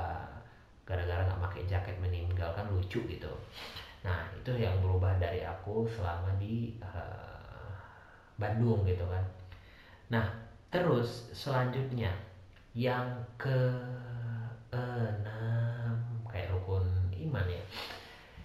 gara-gara 0.86 1.26
nggak 1.26 1.42
pakai 1.42 1.62
jaket 1.66 1.98
meninggal 1.98 2.54
kan 2.54 2.70
lucu 2.70 3.02
gitu. 3.10 3.32
Nah 4.06 4.30
itu 4.38 4.54
yang 4.54 4.78
berubah 4.78 5.18
dari 5.18 5.42
aku 5.42 5.82
selama 5.90 6.30
di 6.38 6.78
uh, 6.78 7.74
Bandung 8.38 8.86
gitu 8.86 9.02
kan. 9.10 9.22
Nah 10.06 10.26
terus 10.70 11.34
selanjutnya 11.34 12.14
yang 12.78 13.10
ke 13.34 13.58
enam 14.70 15.98
kayak 16.30 16.54
rukun 16.54 16.86
iman 17.26 17.46
ya. 17.50 17.64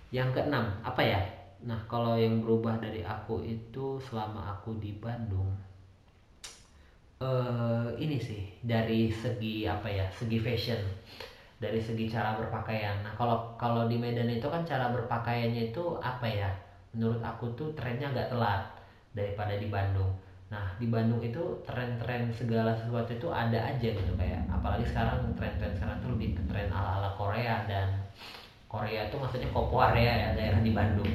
Yang 0.10 0.42
keenam 0.42 0.66
apa 0.82 1.02
ya 1.06 1.22
nah 1.66 1.80
kalau 1.90 2.14
yang 2.20 2.44
berubah 2.44 2.78
dari 2.78 3.02
aku 3.02 3.42
itu 3.42 3.98
selama 3.98 4.58
aku 4.58 4.78
di 4.78 4.94
Bandung 4.98 5.50
uh, 7.22 7.90
ini 7.98 8.18
sih 8.22 8.46
dari 8.62 9.10
segi 9.10 9.66
apa 9.66 9.90
ya 9.90 10.06
segi 10.14 10.38
fashion 10.38 10.82
dari 11.58 11.82
segi 11.82 12.06
cara 12.06 12.38
berpakaian. 12.38 13.02
Nah 13.02 13.14
kalau 13.18 13.58
kalau 13.58 13.90
di 13.90 13.98
Medan 13.98 14.30
itu 14.30 14.46
kan 14.46 14.62
cara 14.62 14.94
berpakaiannya 14.94 15.74
itu 15.74 15.98
apa 15.98 16.26
ya? 16.30 16.50
Menurut 16.94 17.22
aku 17.22 17.50
tuh 17.58 17.74
trennya 17.74 18.14
agak 18.14 18.30
telat 18.34 18.62
daripada 19.18 19.58
di 19.58 19.68
Bandung. 19.70 20.14
Nah 20.54 20.78
di 20.78 20.88
Bandung 20.88 21.20
itu 21.20 21.42
tren-tren 21.66 22.30
segala 22.30 22.78
sesuatu 22.78 23.10
itu 23.10 23.28
ada 23.34 23.58
aja 23.58 23.90
gitu 23.90 24.14
kayak 24.16 24.46
apalagi 24.48 24.86
sekarang 24.86 25.34
tren-tren 25.34 25.74
sekarang 25.74 25.98
tuh 26.00 26.14
lebih 26.14 26.38
ke 26.38 26.44
tren 26.46 26.70
ala-ala 26.70 27.10
Korea 27.18 27.66
dan 27.66 27.90
Korea 28.68 29.08
itu 29.08 29.16
maksudnya 29.16 29.48
Kopo 29.56 29.80
area 29.80 30.12
ya 30.12 30.30
daerah 30.36 30.60
di 30.60 30.76
Bandung. 30.76 31.08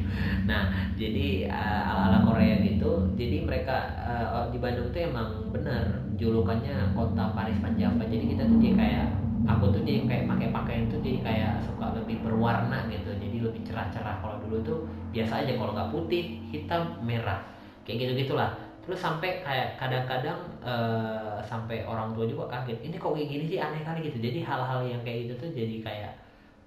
Nah 0.49 0.73
jadi 0.97 1.53
uh, 1.53 1.83
ala-ala 1.93 2.25
Korea 2.25 2.57
gitu, 2.65 3.13
jadi 3.13 3.45
mereka 3.45 3.93
uh, 4.01 4.49
di 4.49 4.57
Bandung 4.57 4.89
tuh 4.89 5.01
emang 5.05 5.53
benar 5.53 6.01
julukannya 6.17 6.97
kota 6.97 7.37
Paris 7.37 7.61
Panjava. 7.61 8.09
Jadi 8.09 8.25
kita 8.33 8.49
tuh 8.49 8.57
jadi 8.57 8.75
kayak 8.81 9.07
aku 9.45 9.65
tuh 9.69 9.83
jadi 9.85 10.01
kayak 10.09 10.25
pakai 10.33 10.49
pakaian 10.49 10.85
tuh 10.89 11.01
jadi 11.05 11.19
kayak 11.21 11.53
suka 11.61 11.93
lebih 11.93 12.25
berwarna 12.25 12.89
gitu, 12.89 13.13
jadi 13.21 13.37
lebih 13.45 13.61
cerah-cerah. 13.69 14.17
Kalau 14.25 14.41
dulu 14.41 14.57
tuh 14.65 14.79
biasa 15.13 15.45
aja 15.45 15.53
kalau 15.53 15.77
nggak 15.77 15.93
putih, 15.93 16.25
hitam, 16.49 16.97
merah, 17.05 17.45
kayak 17.85 18.09
gitu 18.09 18.13
gitulah 18.27 18.57
terus 18.83 18.99
sampai 18.99 19.47
kayak 19.47 19.79
kadang-kadang 19.79 20.43
uh, 20.59 21.39
sampai 21.47 21.87
orang 21.87 22.11
tua 22.19 22.27
juga 22.27 22.51
kaget 22.51 22.83
ini 22.83 22.99
kok 22.99 23.15
kayak 23.15 23.31
gini 23.31 23.45
sih 23.47 23.59
aneh 23.63 23.79
kali 23.87 24.11
gitu 24.11 24.19
jadi 24.19 24.43
hal-hal 24.43 24.83
yang 24.83 24.99
kayak 25.07 25.31
gitu 25.31 25.47
tuh 25.47 25.51
jadi 25.55 25.77
kayak 25.79 26.13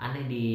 aneh 0.01 0.23
di 0.27 0.47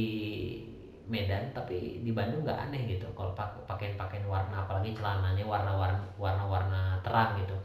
Medan 1.10 1.50
tapi 1.50 2.06
di 2.06 2.14
Bandung 2.14 2.46
nggak 2.46 2.70
aneh 2.70 2.86
gitu. 2.86 3.06
Kalau 3.18 3.34
pakaian-pakaian 3.66 4.26
warna 4.30 4.62
apalagi 4.62 4.94
celananya 4.94 5.42
warna-warna 5.42 6.00
warna-warna 6.14 7.02
terang 7.02 7.34
gitu. 7.42 7.56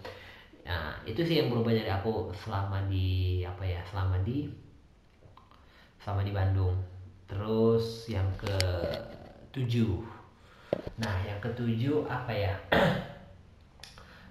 Nah 0.66 0.98
itu 1.06 1.22
sih 1.22 1.38
yang 1.44 1.54
berubah 1.54 1.70
dari 1.70 1.92
aku 1.94 2.34
selama 2.34 2.82
di 2.90 3.42
apa 3.46 3.62
ya 3.62 3.86
selama 3.86 4.18
di 4.26 4.50
selama 6.02 6.26
di 6.26 6.34
Bandung. 6.34 6.76
Terus 7.30 8.10
yang 8.10 8.26
ke 8.34 8.58
tujuh. 9.54 10.02
Nah 10.98 11.16
yang 11.22 11.38
ketujuh 11.38 12.10
apa 12.10 12.34
ya? 12.34 12.56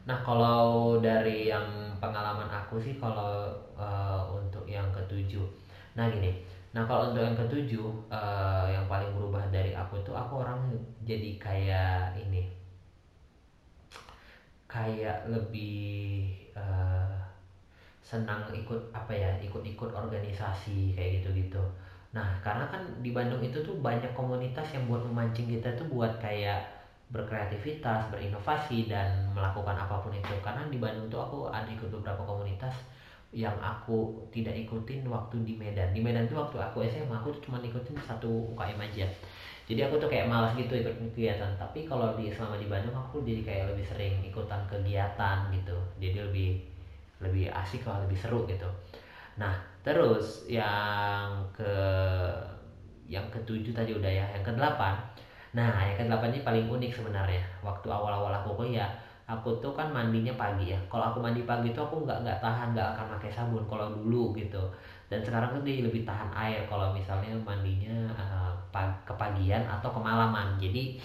Nah 0.05 0.21
kalau 0.21 1.01
dari 1.01 1.49
yang 1.49 1.65
pengalaman 1.97 2.45
aku 2.53 2.77
sih 2.77 3.01
kalau 3.01 3.57
uh, 3.73 4.21
untuk 4.29 4.69
yang 4.69 4.85
ketujuh, 4.93 5.49
nah 5.97 6.05
gini, 6.13 6.45
nah 6.75 6.83
kalau 6.91 7.15
untuk 7.15 7.23
yang 7.23 7.39
ketujuh 7.39 7.87
uh, 8.11 8.67
yang 8.67 8.85
paling 8.91 9.07
berubah 9.15 9.47
dari 9.55 9.71
aku 9.79 10.03
tuh 10.03 10.11
aku 10.11 10.43
orang 10.43 10.59
jadi 11.07 11.39
kayak 11.39 12.19
ini, 12.19 12.51
kayak 14.67 15.23
lebih 15.31 16.35
uh, 16.59 17.15
senang 18.03 18.51
ikut 18.51 18.91
apa 18.91 19.15
ya, 19.15 19.31
ikut-ikut 19.39 19.91
organisasi 19.95 20.99
kayak 20.99 21.23
gitu-gitu. 21.23 21.63
Nah 22.11 22.43
karena 22.43 22.67
kan 22.67 22.83
di 22.99 23.15
Bandung 23.15 23.43
itu 23.47 23.63
tuh 23.63 23.79
banyak 23.79 24.11
komunitas 24.19 24.67
yang 24.75 24.91
buat 24.91 25.03
memancing 25.07 25.47
kita 25.47 25.79
tuh 25.79 25.87
buat 25.87 26.19
kayak 26.19 26.75
berkreativitas, 27.15 28.11
berinovasi 28.11 28.91
dan 28.91 29.31
melakukan 29.31 29.79
apa 29.79 30.03
pun 30.03 30.11
itu. 30.11 30.35
Karena 30.43 30.67
di 30.67 30.79
Bandung 30.83 31.07
tuh 31.07 31.23
aku 31.23 31.39
ada 31.55 31.71
ikut 31.71 31.87
beberapa 31.95 32.27
komunitas 32.27 32.75
yang 33.35 33.59
aku 33.59 34.31
tidak 34.31 34.55
ikutin 34.55 35.03
waktu 35.11 35.43
di 35.43 35.59
Medan. 35.59 35.91
Di 35.91 35.99
Medan 35.99 36.31
tuh 36.31 36.39
waktu 36.39 36.57
aku 36.63 36.87
SMA 36.87 37.11
aku 37.11 37.35
tuh 37.35 37.51
cuma 37.51 37.59
ikutin 37.59 37.99
satu 37.99 38.55
UKM 38.55 38.79
aja. 38.79 39.07
Jadi 39.67 39.81
aku 39.83 39.99
tuh 39.99 40.07
kayak 40.07 40.31
malas 40.31 40.55
gitu 40.55 40.71
ikut 40.79 40.95
kegiatan. 41.11 41.51
Tapi 41.59 41.83
kalau 41.83 42.15
di 42.15 42.31
selama 42.31 42.55
di 42.55 42.71
Bandung 42.71 42.95
aku 42.95 43.27
jadi 43.27 43.43
kayak 43.43 43.65
lebih 43.75 43.85
sering 43.91 44.15
ikutan 44.23 44.63
kegiatan 44.71 45.51
gitu. 45.51 45.75
Jadi 45.99 46.19
lebih 46.23 46.49
lebih 47.19 47.51
asik 47.51 47.83
lah, 47.83 47.99
lebih 48.07 48.15
seru 48.15 48.47
gitu. 48.47 48.71
Nah, 49.35 49.59
terus 49.83 50.47
yang 50.47 51.43
ke 51.51 51.75
yang 53.11 53.27
ketujuh 53.35 53.75
tadi 53.75 53.93
udah 53.99 54.09
ya, 54.09 54.25
yang 54.31 54.45
ke 54.47 54.53
delapan 54.55 54.95
Nah, 55.55 55.87
yang 55.87 55.97
ke-8 56.03 56.35
ini 56.35 56.41
paling 56.43 56.67
unik 56.67 56.91
sebenarnya. 56.99 57.39
Waktu 57.63 57.87
awal-awal 57.87 58.35
aku 58.43 58.59
kuliah, 58.59 58.91
aku 59.25 59.57
tuh 59.61 59.73
kan 59.73 59.89
mandinya 59.89 60.35
pagi 60.37 60.73
ya. 60.73 60.79
Kalau 60.93 61.13
aku 61.13 61.19
mandi 61.25 61.43
pagi 61.49 61.73
tuh 61.73 61.89
aku 61.89 62.05
nggak 62.05 62.25
nggak 62.25 62.39
tahan, 62.45 62.77
nggak 62.77 62.89
akan 62.97 63.07
pakai 63.17 63.31
sabun 63.33 63.65
kalau 63.65 63.89
dulu 63.93 64.37
gitu. 64.37 64.61
Dan 65.09 65.21
sekarang 65.25 65.57
tuh 65.57 65.63
dia 65.65 65.85
lebih 65.85 66.05
tahan 66.05 66.33
air 66.33 66.65
kalau 66.69 66.93
misalnya 66.93 67.33
mandinya 67.41 68.13
uh, 68.17 68.53
kepagian 69.09 69.65
atau 69.65 69.89
kemalaman. 69.89 70.57
Jadi 70.61 71.01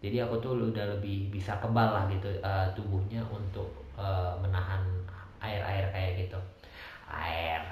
jadi 0.00 0.24
aku 0.24 0.40
tuh 0.40 0.56
udah 0.56 0.96
lebih 0.96 1.28
bisa 1.28 1.60
kebal 1.60 1.92
lah 1.92 2.04
gitu 2.08 2.32
uh, 2.40 2.66
tubuhnya 2.72 3.20
untuk 3.28 3.68
uh, 4.00 4.32
menahan 4.40 4.80
air-air 5.40 5.88
kayak 5.92 6.12
gitu. 6.26 6.38
air 7.10 7.66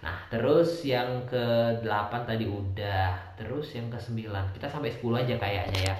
nah 0.00 0.16
terus 0.32 0.80
yang 0.86 1.28
ke 1.28 1.44
8 1.84 2.24
tadi 2.24 2.48
udah 2.48 3.36
terus 3.36 3.76
yang 3.76 3.92
ke 3.92 3.98
9 4.00 4.56
kita 4.56 4.64
sampai 4.70 4.88
10 4.88 5.04
aja 5.12 5.34
kayaknya 5.36 5.80
ya 5.92 5.94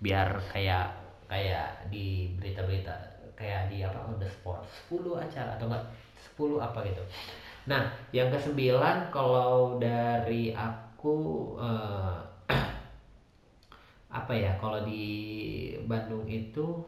biar 0.00 0.28
kayak 0.48 1.01
kayak 1.32 1.88
di 1.88 2.36
berita-berita 2.36 2.92
kayak 3.32 3.72
di 3.72 3.80
apa 3.80 4.04
on 4.04 4.20
the 4.20 4.28
sport 4.28 4.60
10 4.92 5.16
acara 5.16 5.56
atau 5.56 5.64
enggak 5.72 5.84
10 6.36 6.60
apa 6.60 6.78
gitu. 6.84 7.02
Nah 7.72 7.88
yang 8.12 8.28
ke 8.28 8.36
9 8.36 9.08
kalau 9.08 9.80
dari 9.80 10.52
aku 10.52 11.16
eh, 11.56 12.16
apa 14.20 14.32
ya 14.36 14.52
kalau 14.60 14.84
di 14.84 15.08
Bandung 15.88 16.28
itu 16.28 16.84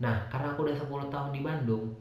nah 0.00 0.24
karena 0.32 0.56
aku 0.56 0.64
udah 0.64 0.76
10 0.78 1.12
tahun 1.12 1.30
di 1.36 1.40
Bandung 1.44 1.92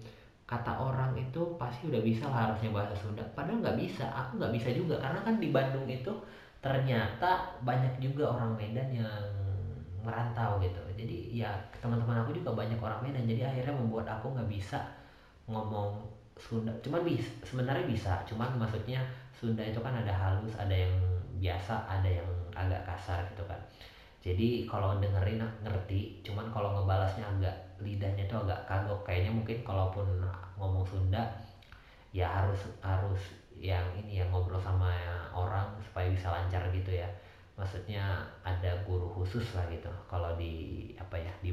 kata 0.48 0.72
orang 0.80 1.12
itu 1.20 1.60
pasti 1.60 1.92
udah 1.92 2.00
bisa 2.00 2.32
lah 2.32 2.48
harusnya 2.48 2.72
bahasa 2.72 2.96
Sunda. 2.96 3.28
Padahal 3.36 3.60
nggak 3.60 3.76
bisa 3.84 4.08
aku 4.08 4.40
nggak 4.40 4.56
bisa 4.56 4.72
juga 4.72 4.96
karena 5.04 5.20
kan 5.20 5.36
di 5.44 5.52
Bandung 5.52 5.84
itu 5.84 6.16
ternyata 6.64 7.60
banyak 7.68 8.00
juga 8.00 8.32
orang 8.32 8.56
Medan 8.56 8.88
yang 8.96 9.47
merantau 10.06 10.62
gitu. 10.62 10.82
Jadi 10.98 11.42
ya 11.42 11.50
teman-teman 11.80 12.26
aku 12.26 12.34
juga 12.36 12.54
banyak 12.54 12.80
orang 12.82 13.00
Medan 13.06 13.26
jadi 13.30 13.50
akhirnya 13.50 13.76
membuat 13.78 14.08
aku 14.10 14.34
nggak 14.34 14.50
bisa 14.50 14.80
ngomong 15.50 16.04
Sunda. 16.38 16.70
Cuman 16.86 17.02
bisa 17.02 17.30
sebenarnya 17.46 17.86
bisa 17.90 18.22
cuman 18.30 18.58
maksudnya 18.62 19.02
Sunda 19.34 19.66
itu 19.66 19.82
kan 19.82 19.94
ada 19.94 20.14
halus 20.14 20.54
ada 20.58 20.74
yang 20.74 20.94
biasa 21.38 21.86
ada 21.86 22.10
yang 22.10 22.30
agak 22.54 22.86
kasar 22.86 23.26
gitu 23.34 23.46
kan. 23.46 23.58
Jadi 24.22 24.66
kalau 24.66 24.98
dengerin 24.98 25.42
ngerti 25.64 26.26
cuman 26.26 26.50
kalau 26.50 26.74
ngebalasnya 26.78 27.26
agak 27.26 27.56
lidahnya 27.82 28.26
itu 28.26 28.36
agak 28.38 28.60
kagok. 28.70 29.02
Kayaknya 29.06 29.32
mungkin 29.34 29.58
kalaupun 29.66 30.06
ngomong 30.58 30.86
Sunda 30.86 31.24
ya 32.14 32.26
harus 32.26 32.60
harus 32.82 33.22
yang 33.58 33.84
ini 33.98 34.22
ya 34.22 34.26
ngobrol 34.30 34.62
sama 34.62 34.94
orang 35.34 35.66
supaya 35.82 36.10
bisa 36.14 36.30
lancar 36.30 36.62
gitu 36.70 36.94
ya 36.94 37.10
maksudnya 37.58 38.22
ada 38.46 38.86
guru 38.86 39.10
khusus 39.18 39.44
lah 39.58 39.66
gitu 39.74 39.90
kalau 40.06 40.38
di 40.38 40.94
apa 41.02 41.18
ya 41.18 41.34
di 41.42 41.52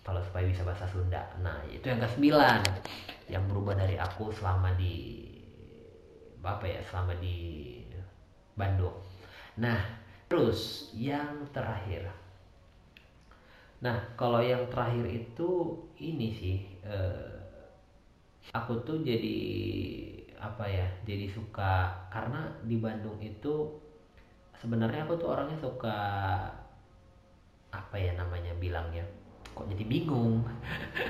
kalau 0.00 0.20
supaya 0.24 0.44
bisa 0.48 0.64
bahasa 0.64 0.84
Sunda. 0.88 1.20
Nah 1.40 1.60
itu 1.68 1.88
yang 1.88 2.00
ke 2.00 2.08
sembilan 2.08 2.60
yang 3.28 3.44
berubah 3.48 3.76
dari 3.76 3.96
aku 3.96 4.32
selama 4.32 4.76
di 4.76 5.28
apa 6.40 6.64
ya 6.64 6.80
selama 6.88 7.16
di 7.20 7.36
Bandung. 8.56 8.96
Nah 9.56 9.80
terus 10.28 10.92
yang 10.92 11.48
terakhir. 11.50 12.06
Nah, 13.80 13.96
kalau 14.12 14.44
yang 14.44 14.68
terakhir 14.68 15.08
itu 15.08 15.72
ini 15.96 16.28
sih, 16.36 16.56
eh, 16.84 17.32
aku 18.52 18.84
tuh 18.84 19.00
jadi 19.00 19.40
apa 20.36 20.68
ya, 20.68 20.84
jadi 21.08 21.32
suka 21.32 21.88
karena 22.12 22.44
di 22.68 22.76
Bandung 22.76 23.16
itu 23.24 23.79
sebenarnya 24.60 25.08
aku 25.08 25.16
tuh 25.16 25.32
orangnya 25.32 25.56
suka 25.56 25.96
apa 27.72 27.96
ya 27.96 28.12
namanya 28.14 28.52
bilangnya, 28.60 29.02
kok 29.56 29.66
jadi 29.72 29.84
bingung. 29.88 30.44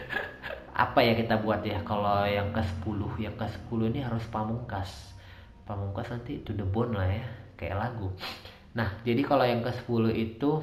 apa 0.85 1.03
ya 1.03 1.13
kita 1.19 1.43
buat 1.43 1.67
ya? 1.67 1.83
Kalau 1.83 2.25
yang 2.25 2.55
ke 2.55 2.63
10 2.63 3.19
yang 3.19 3.35
ke 3.35 3.47
10 3.69 3.91
ini 3.91 4.01
harus 4.07 4.25
pamungkas. 4.31 5.13
Pamungkas 5.67 6.09
nanti 6.15 6.41
to 6.47 6.55
the 6.55 6.65
bone 6.65 6.95
lah 6.95 7.11
ya 7.11 7.27
kayak 7.59 7.77
lagu. 7.77 8.09
Nah 8.79 8.89
jadi 9.03 9.21
kalau 9.27 9.45
yang 9.45 9.61
ke 9.67 9.73
10 9.75 10.15
itu 10.15 10.63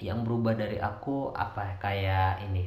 yang 0.00 0.24
berubah 0.26 0.56
dari 0.58 0.80
aku 0.80 1.30
apa? 1.36 1.78
Kayak 1.78 2.42
ini. 2.48 2.66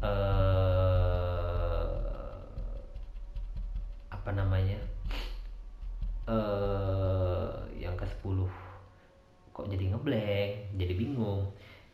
Uh, 0.00 1.84
apa 4.08 4.30
namanya? 4.32 4.80
Ke 6.22 6.40
10 8.22 8.72
kok 9.52 9.68
jadi 9.68 9.92
ngeblank? 9.92 10.50
Jadi 10.80 10.94
bingung. 10.96 11.44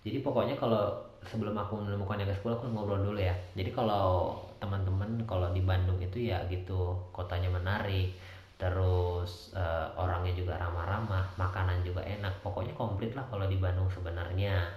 Jadi 0.06 0.22
pokoknya 0.22 0.54
kalau 0.54 0.94
sebelum 1.26 1.58
aku 1.58 1.82
menemukan 1.82 2.22
yang 2.22 2.30
ke 2.30 2.36
10 2.38 2.54
aku 2.54 2.64
ngobrol 2.70 3.02
dulu 3.02 3.18
ya. 3.18 3.34
Jadi 3.58 3.74
kalau 3.74 4.38
teman-teman 4.62 5.26
kalau 5.26 5.50
di 5.50 5.62
Bandung 5.62 5.98
itu 5.98 6.30
ya 6.30 6.46
gitu 6.46 6.94
kotanya 7.10 7.50
menarik. 7.50 8.14
Terus 8.58 9.54
uh, 9.54 9.94
orangnya 9.94 10.34
juga 10.34 10.58
ramah-ramah 10.58 11.34
makanan 11.38 11.82
juga 11.82 12.02
enak. 12.06 12.42
Pokoknya 12.42 12.74
komplit 12.78 13.14
lah 13.14 13.26
kalau 13.26 13.46
di 13.50 13.58
Bandung 13.58 13.90
sebenarnya. 13.90 14.70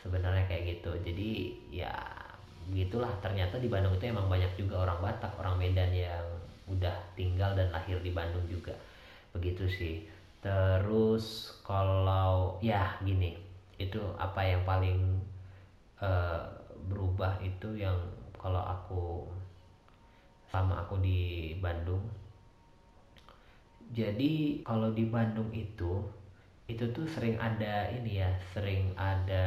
Sebenarnya 0.00 0.48
kayak 0.48 0.80
gitu. 0.80 0.96
Jadi 1.04 1.30
ya 1.72 1.92
gitulah. 2.72 3.12
Ternyata 3.20 3.60
di 3.60 3.68
Bandung 3.68 3.96
itu 3.96 4.08
emang 4.08 4.28
banyak 4.28 4.56
juga 4.56 4.88
orang 4.88 4.98
Batak 5.04 5.36
orang 5.36 5.60
Medan 5.60 5.92
yang 5.92 6.24
udah 6.66 6.96
tinggal 7.14 7.54
dan 7.54 7.68
lahir 7.70 8.00
di 8.00 8.10
Bandung 8.10 8.44
juga. 8.48 8.72
Begitu 9.36 9.68
sih 9.68 10.15
terus 10.46 11.58
kalau 11.66 12.54
ya 12.62 12.94
gini 13.02 13.34
itu 13.82 13.98
apa 14.14 14.46
yang 14.46 14.62
paling 14.62 15.18
uh, 15.98 16.46
berubah 16.86 17.34
itu 17.42 17.74
yang 17.74 17.98
kalau 18.38 18.62
aku 18.62 19.26
sama 20.46 20.86
aku 20.86 21.02
di 21.02 21.58
Bandung. 21.58 22.06
Jadi 23.90 24.62
kalau 24.62 24.94
di 24.94 25.10
Bandung 25.10 25.50
itu 25.50 25.98
itu 26.70 26.84
tuh 26.94 27.06
sering 27.10 27.34
ada 27.42 27.90
ini 27.90 28.22
ya 28.22 28.30
sering 28.54 28.94
ada 28.94 29.46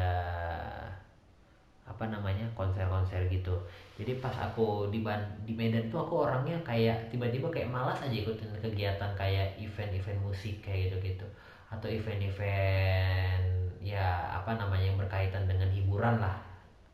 apa 2.00 2.16
namanya 2.16 2.48
konser-konser 2.56 3.28
gitu. 3.28 3.52
Jadi 4.00 4.24
pas 4.24 4.32
aku 4.40 4.88
di 4.88 5.04
Ban 5.04 5.20
di 5.44 5.52
Medan 5.52 5.92
tuh 5.92 6.08
aku 6.08 6.24
orangnya 6.24 6.56
kayak 6.64 7.12
tiba-tiba 7.12 7.52
kayak 7.52 7.68
malas 7.68 8.00
aja 8.00 8.16
ikutin 8.16 8.56
kegiatan 8.64 9.12
kayak 9.20 9.60
event-event 9.60 10.24
musik 10.24 10.64
kayak 10.64 10.88
gitu 10.88 11.12
gitu 11.12 11.28
atau 11.68 11.92
event-event 11.92 13.44
ya 13.84 14.32
apa 14.32 14.56
namanya 14.56 14.96
yang 14.96 14.96
berkaitan 14.96 15.44
dengan 15.44 15.68
hiburan 15.68 16.24
lah. 16.24 16.40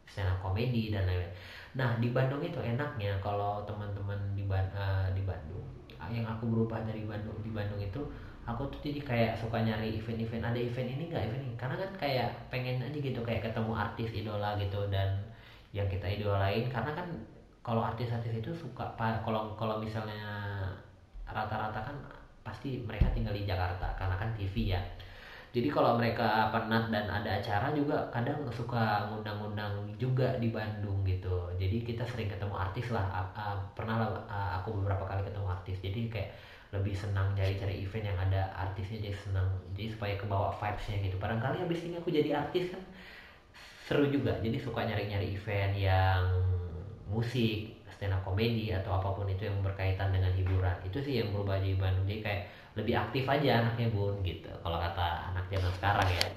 Stand 0.09 0.41
komedi 0.41 0.89
dan 0.89 1.05
lain-lain. 1.05 1.29
Nah 1.77 2.01
di 2.01 2.09
Bandung 2.09 2.41
itu 2.41 2.57
enaknya 2.57 3.13
kalau 3.21 3.61
teman-teman 3.69 4.17
di 4.33 4.41
Ban 4.49 4.65
uh, 4.73 5.05
di 5.13 5.21
Bandung 5.21 5.69
yang 6.09 6.25
aku 6.25 6.49
berubah 6.49 6.81
dari 6.81 7.05
Bandung 7.05 7.37
di 7.45 7.53
Bandung 7.53 7.77
itu 7.77 8.01
aku 8.45 8.69
tuh 8.69 8.79
jadi 8.85 9.01
kayak 9.01 9.33
suka 9.41 9.57
nyari 9.61 9.97
event-event 9.97 10.45
ada 10.53 10.59
event 10.61 10.89
ini 10.89 11.09
nggak? 11.09 11.23
Event 11.25 11.43
ini. 11.49 11.55
Karena 11.57 11.75
kan 11.81 11.91
kayak 11.97 12.29
pengen 12.53 12.77
aja 12.81 12.97
gitu 12.97 13.19
kayak 13.25 13.41
ketemu 13.49 13.73
artis 13.73 14.09
idola 14.13 14.53
gitu 14.61 14.85
dan 14.93 15.17
yang 15.73 15.89
kita 15.89 16.05
idolain. 16.05 16.69
Karena 16.69 16.93
kan 16.93 17.09
kalau 17.65 17.81
artis-artis 17.81 18.29
itu 18.29 18.53
suka 18.53 18.93
kalau 18.95 19.57
kalau 19.57 19.81
misalnya 19.81 20.21
rata-rata 21.25 21.81
kan 21.81 21.97
pasti 22.45 22.85
mereka 22.85 23.09
tinggal 23.09 23.33
di 23.33 23.41
Jakarta 23.49 23.97
karena 23.97 24.13
kan 24.13 24.29
TV 24.37 24.77
ya. 24.77 24.81
Jadi 25.49 25.71
kalau 25.71 25.95
mereka 25.97 26.51
penat 26.51 26.91
dan 26.91 27.07
ada 27.07 27.39
acara 27.39 27.71
juga 27.71 28.11
kadang 28.11 28.43
suka 28.51 29.07
ngundang-ngundang 29.07 29.87
juga 29.95 30.35
di 30.37 30.51
Bandung 30.51 31.01
gitu. 31.07 31.47
Jadi 31.55 31.81
kita 31.81 32.03
sering 32.03 32.27
ketemu 32.27 32.53
artis 32.53 32.91
lah. 32.91 33.07
Pernah 33.73 33.95
lah 33.97 34.09
aku 34.61 34.75
beberapa 34.77 35.07
kali 35.07 35.23
ketemu 35.23 35.47
artis. 35.47 35.79
Jadi 35.79 36.11
kayak 36.11 36.29
lebih 36.75 36.91
senang 36.91 37.31
cari-cari 37.33 37.81
event 37.87 38.11
yang 38.11 38.19
ada 38.19 38.51
artisnya 38.53 39.07
jadi 39.07 39.17
senang. 39.17 39.47
Jadi 39.73 39.95
supaya 39.95 40.13
kebawa 40.19 40.51
vibesnya 40.51 40.99
gitu. 40.99 41.15
Barangkali 41.15 41.63
habis 41.63 41.79
ini 41.87 41.95
aku 41.95 42.11
jadi 42.11 42.35
artis 42.35 42.75
kan 42.75 42.83
seru 43.87 44.05
juga. 44.11 44.35
Jadi 44.43 44.57
suka 44.59 44.83
nyari-nyari 44.83 45.33
event 45.39 45.73
yang 45.73 46.21
musik 47.07 47.75
stand 47.95 48.11
up 48.11 48.21
comedy 48.27 48.75
atau 48.75 48.99
apa 48.99 49.15
pun 49.15 49.25
itu 49.31 49.47
yang 49.47 49.63
berkaitan 49.63 50.11
dengan 50.11 50.29
hiburan. 50.35 50.75
Itu 50.83 50.99
sih 50.99 51.23
yang 51.23 51.31
berubah 51.31 51.63
di 51.63 51.79
Bandung. 51.79 52.03
Jadi 52.03 52.21
kayak 52.21 52.41
lebih 52.75 52.93
aktif 52.99 53.23
aja 53.31 53.63
anaknya 53.63 53.87
bun 53.95 54.19
gitu. 54.21 54.51
Kalau 54.59 54.77
kata 54.77 55.31
anak 55.31 55.47
zaman 55.47 55.71
sekarang 55.79 56.09
ya. 56.11 56.27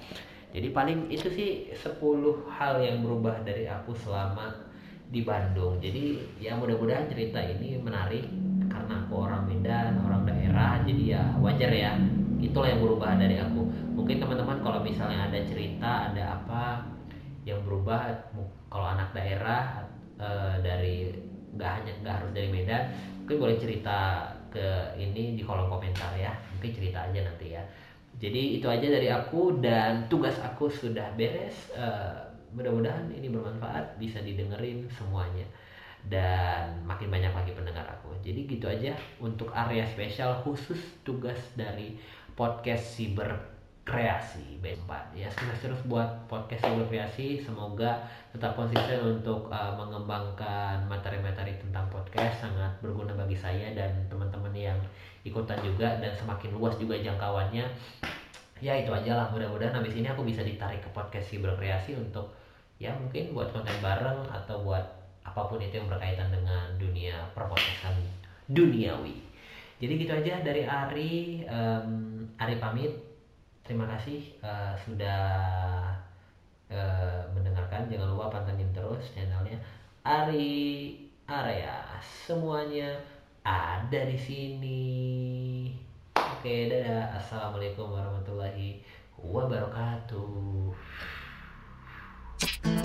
Jadi 0.49 0.67
paling 0.73 0.99
itu 1.13 1.27
sih 1.29 1.49
10 1.75 2.01
hal 2.49 2.81
yang 2.81 3.05
berubah 3.05 3.43
dari 3.45 3.69
aku 3.69 3.93
selama 3.93 4.49
di 5.09 5.21
Bandung. 5.21 5.77
Jadi 5.77 6.17
ya 6.41 6.57
mudah-mudahan 6.57 7.05
cerita 7.11 7.37
ini 7.37 7.77
menarik 7.77 8.25
karena 8.69 8.93
aku 9.03 9.13
orang 9.25 9.43
Medan 9.49 9.97
orang 10.05 10.23
daerah 10.23 10.79
jadi 10.85 11.03
ya 11.19 11.23
wajar 11.41 11.71
ya. 11.73 11.97
Itulah 12.39 12.71
yang 12.71 12.81
berubah 12.85 13.19
dari 13.19 13.35
aku. 13.35 13.61
Mungkin 13.99 14.23
teman-teman 14.23 14.63
kalau 14.63 14.79
misalnya 14.79 15.27
ada 15.27 15.39
cerita 15.43 16.13
ada 16.13 16.39
apa 16.39 16.87
yang 17.43 17.59
berubah 17.67 18.31
kalau 18.71 18.87
anak 18.95 19.11
daerah 19.11 19.83
e, 20.15 20.29
dari 20.63 21.11
nggak 21.57 21.71
hanya 21.81 21.91
nggak 22.05 22.15
harus 22.21 22.31
dari 22.31 22.47
Medan 22.53 22.93
mungkin 23.25 23.37
boleh 23.41 23.57
cerita 23.59 24.29
ke 24.53 24.95
ini 24.95 25.35
di 25.35 25.43
kolom 25.43 25.67
komentar 25.67 26.15
ya. 26.15 26.31
Mungkin 26.55 26.71
cerita 26.71 27.09
aja 27.09 27.19
nanti 27.19 27.47
ya. 27.57 27.63
Jadi 28.19 28.59
itu 28.59 28.67
aja 28.67 28.87
dari 28.87 29.07
aku 29.11 29.59
dan 29.59 30.07
tugas 30.11 30.35
aku 30.43 30.67
sudah 30.67 31.11
beres 31.15 31.71
uh, 31.75 32.29
mudah-mudahan 32.53 33.07
ini 33.13 33.29
bermanfaat 33.29 34.01
bisa 34.01 34.19
didengerin 34.25 34.89
semuanya 34.97 35.45
dan 36.07 36.85
makin 36.87 37.11
banyak 37.11 37.33
lagi 37.33 37.51
pendengar 37.51 37.83
aku. 37.89 38.15
Jadi 38.23 38.47
gitu 38.47 38.65
aja 38.71 38.95
untuk 39.19 39.51
area 39.51 39.83
spesial 39.83 40.39
khusus 40.45 40.79
tugas 41.03 41.39
dari 41.57 41.99
podcast 42.37 42.95
siber 42.95 43.59
kreasi 43.89 44.61
B4 44.61 45.17
ya 45.17 45.25
sukses 45.33 45.65
terus 45.65 45.81
buat 45.89 46.29
podcast 46.29 46.61
si 46.61 46.71
berkreasi 46.77 47.27
semoga 47.41 48.05
tetap 48.29 48.53
konsisten 48.53 49.01
untuk 49.01 49.49
uh, 49.49 49.73
mengembangkan 49.73 50.85
materi-materi 50.85 51.57
tentang 51.57 51.89
podcast. 51.89 52.45
Sangat 52.45 52.77
berguna 52.77 53.17
bagi 53.17 53.33
saya 53.33 53.73
dan 53.73 53.89
teman-teman 54.05 54.53
yang 54.53 54.77
ikutan 55.25 55.57
juga. 55.65 55.97
Dan 55.97 56.13
semakin 56.13 56.53
luas 56.53 56.77
juga 56.77 56.93
jangkauannya. 57.01 57.65
Ya 58.61 58.73
itu 58.77 58.91
aja 58.93 59.17
lah. 59.17 59.27
Mudah-mudahan 59.33 59.73
habis 59.73 59.97
ini 59.97 60.05
aku 60.05 60.21
bisa 60.21 60.45
ditarik 60.45 60.85
ke 60.85 60.89
podcast 60.93 61.25
si 61.25 61.41
berkreasi 61.41 61.97
untuk 61.97 62.29
ya 62.77 62.93
mungkin 62.95 63.33
buat 63.33 63.49
konten 63.51 63.75
bareng 63.81 64.29
atau 64.29 64.61
buat 64.61 64.85
apa 65.29 65.45
pun 65.45 65.61
itu 65.61 65.77
yang 65.77 65.85
berkaitan 65.85 66.33
dengan 66.33 66.73
dunia 66.81 67.21
perpodcastan 67.37 67.93
duniawi. 68.49 69.21
Jadi 69.77 69.93
gitu 70.01 70.11
aja 70.11 70.41
dari 70.41 70.65
Ari 70.65 71.45
um, 71.45 72.25
Ari 72.41 72.57
pamit. 72.57 72.91
Terima 73.61 73.85
kasih 73.85 74.33
uh, 74.41 74.73
sudah 74.73 75.21
uh, 76.73 77.21
mendengarkan. 77.37 77.85
Jangan 77.85 78.09
lupa 78.09 78.41
pantengin 78.41 78.73
terus 78.73 79.13
channelnya 79.13 79.61
Ari 80.01 80.97
Area 81.29 81.85
semuanya 82.01 82.97
ada 83.45 84.01
di 84.09 84.17
sini. 84.17 84.81
Oke 86.17 86.73
dadah. 86.73 87.13
Assalamualaikum 87.21 87.93
warahmatullahi 87.93 88.81
wabarakatuh 89.21 91.18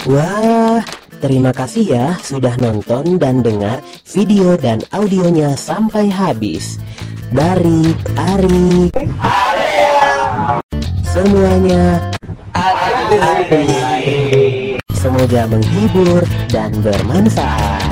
Wah, 0.04 0.84
terima 1.20 1.50
kasih 1.50 1.84
ya 1.84 2.06
sudah 2.20 2.56
nonton 2.60 3.16
dan 3.16 3.40
dengar 3.40 3.80
video 4.04 4.58
dan 4.60 4.84
audionya 4.92 5.56
sampai 5.56 6.12
habis. 6.12 6.76
Dari 7.34 7.96
Ari. 8.14 8.92
Semuanya 11.08 12.14
Semoga 14.96 15.44
menghibur 15.46 16.24
dan 16.48 16.72
bermanfaat. 16.80 17.83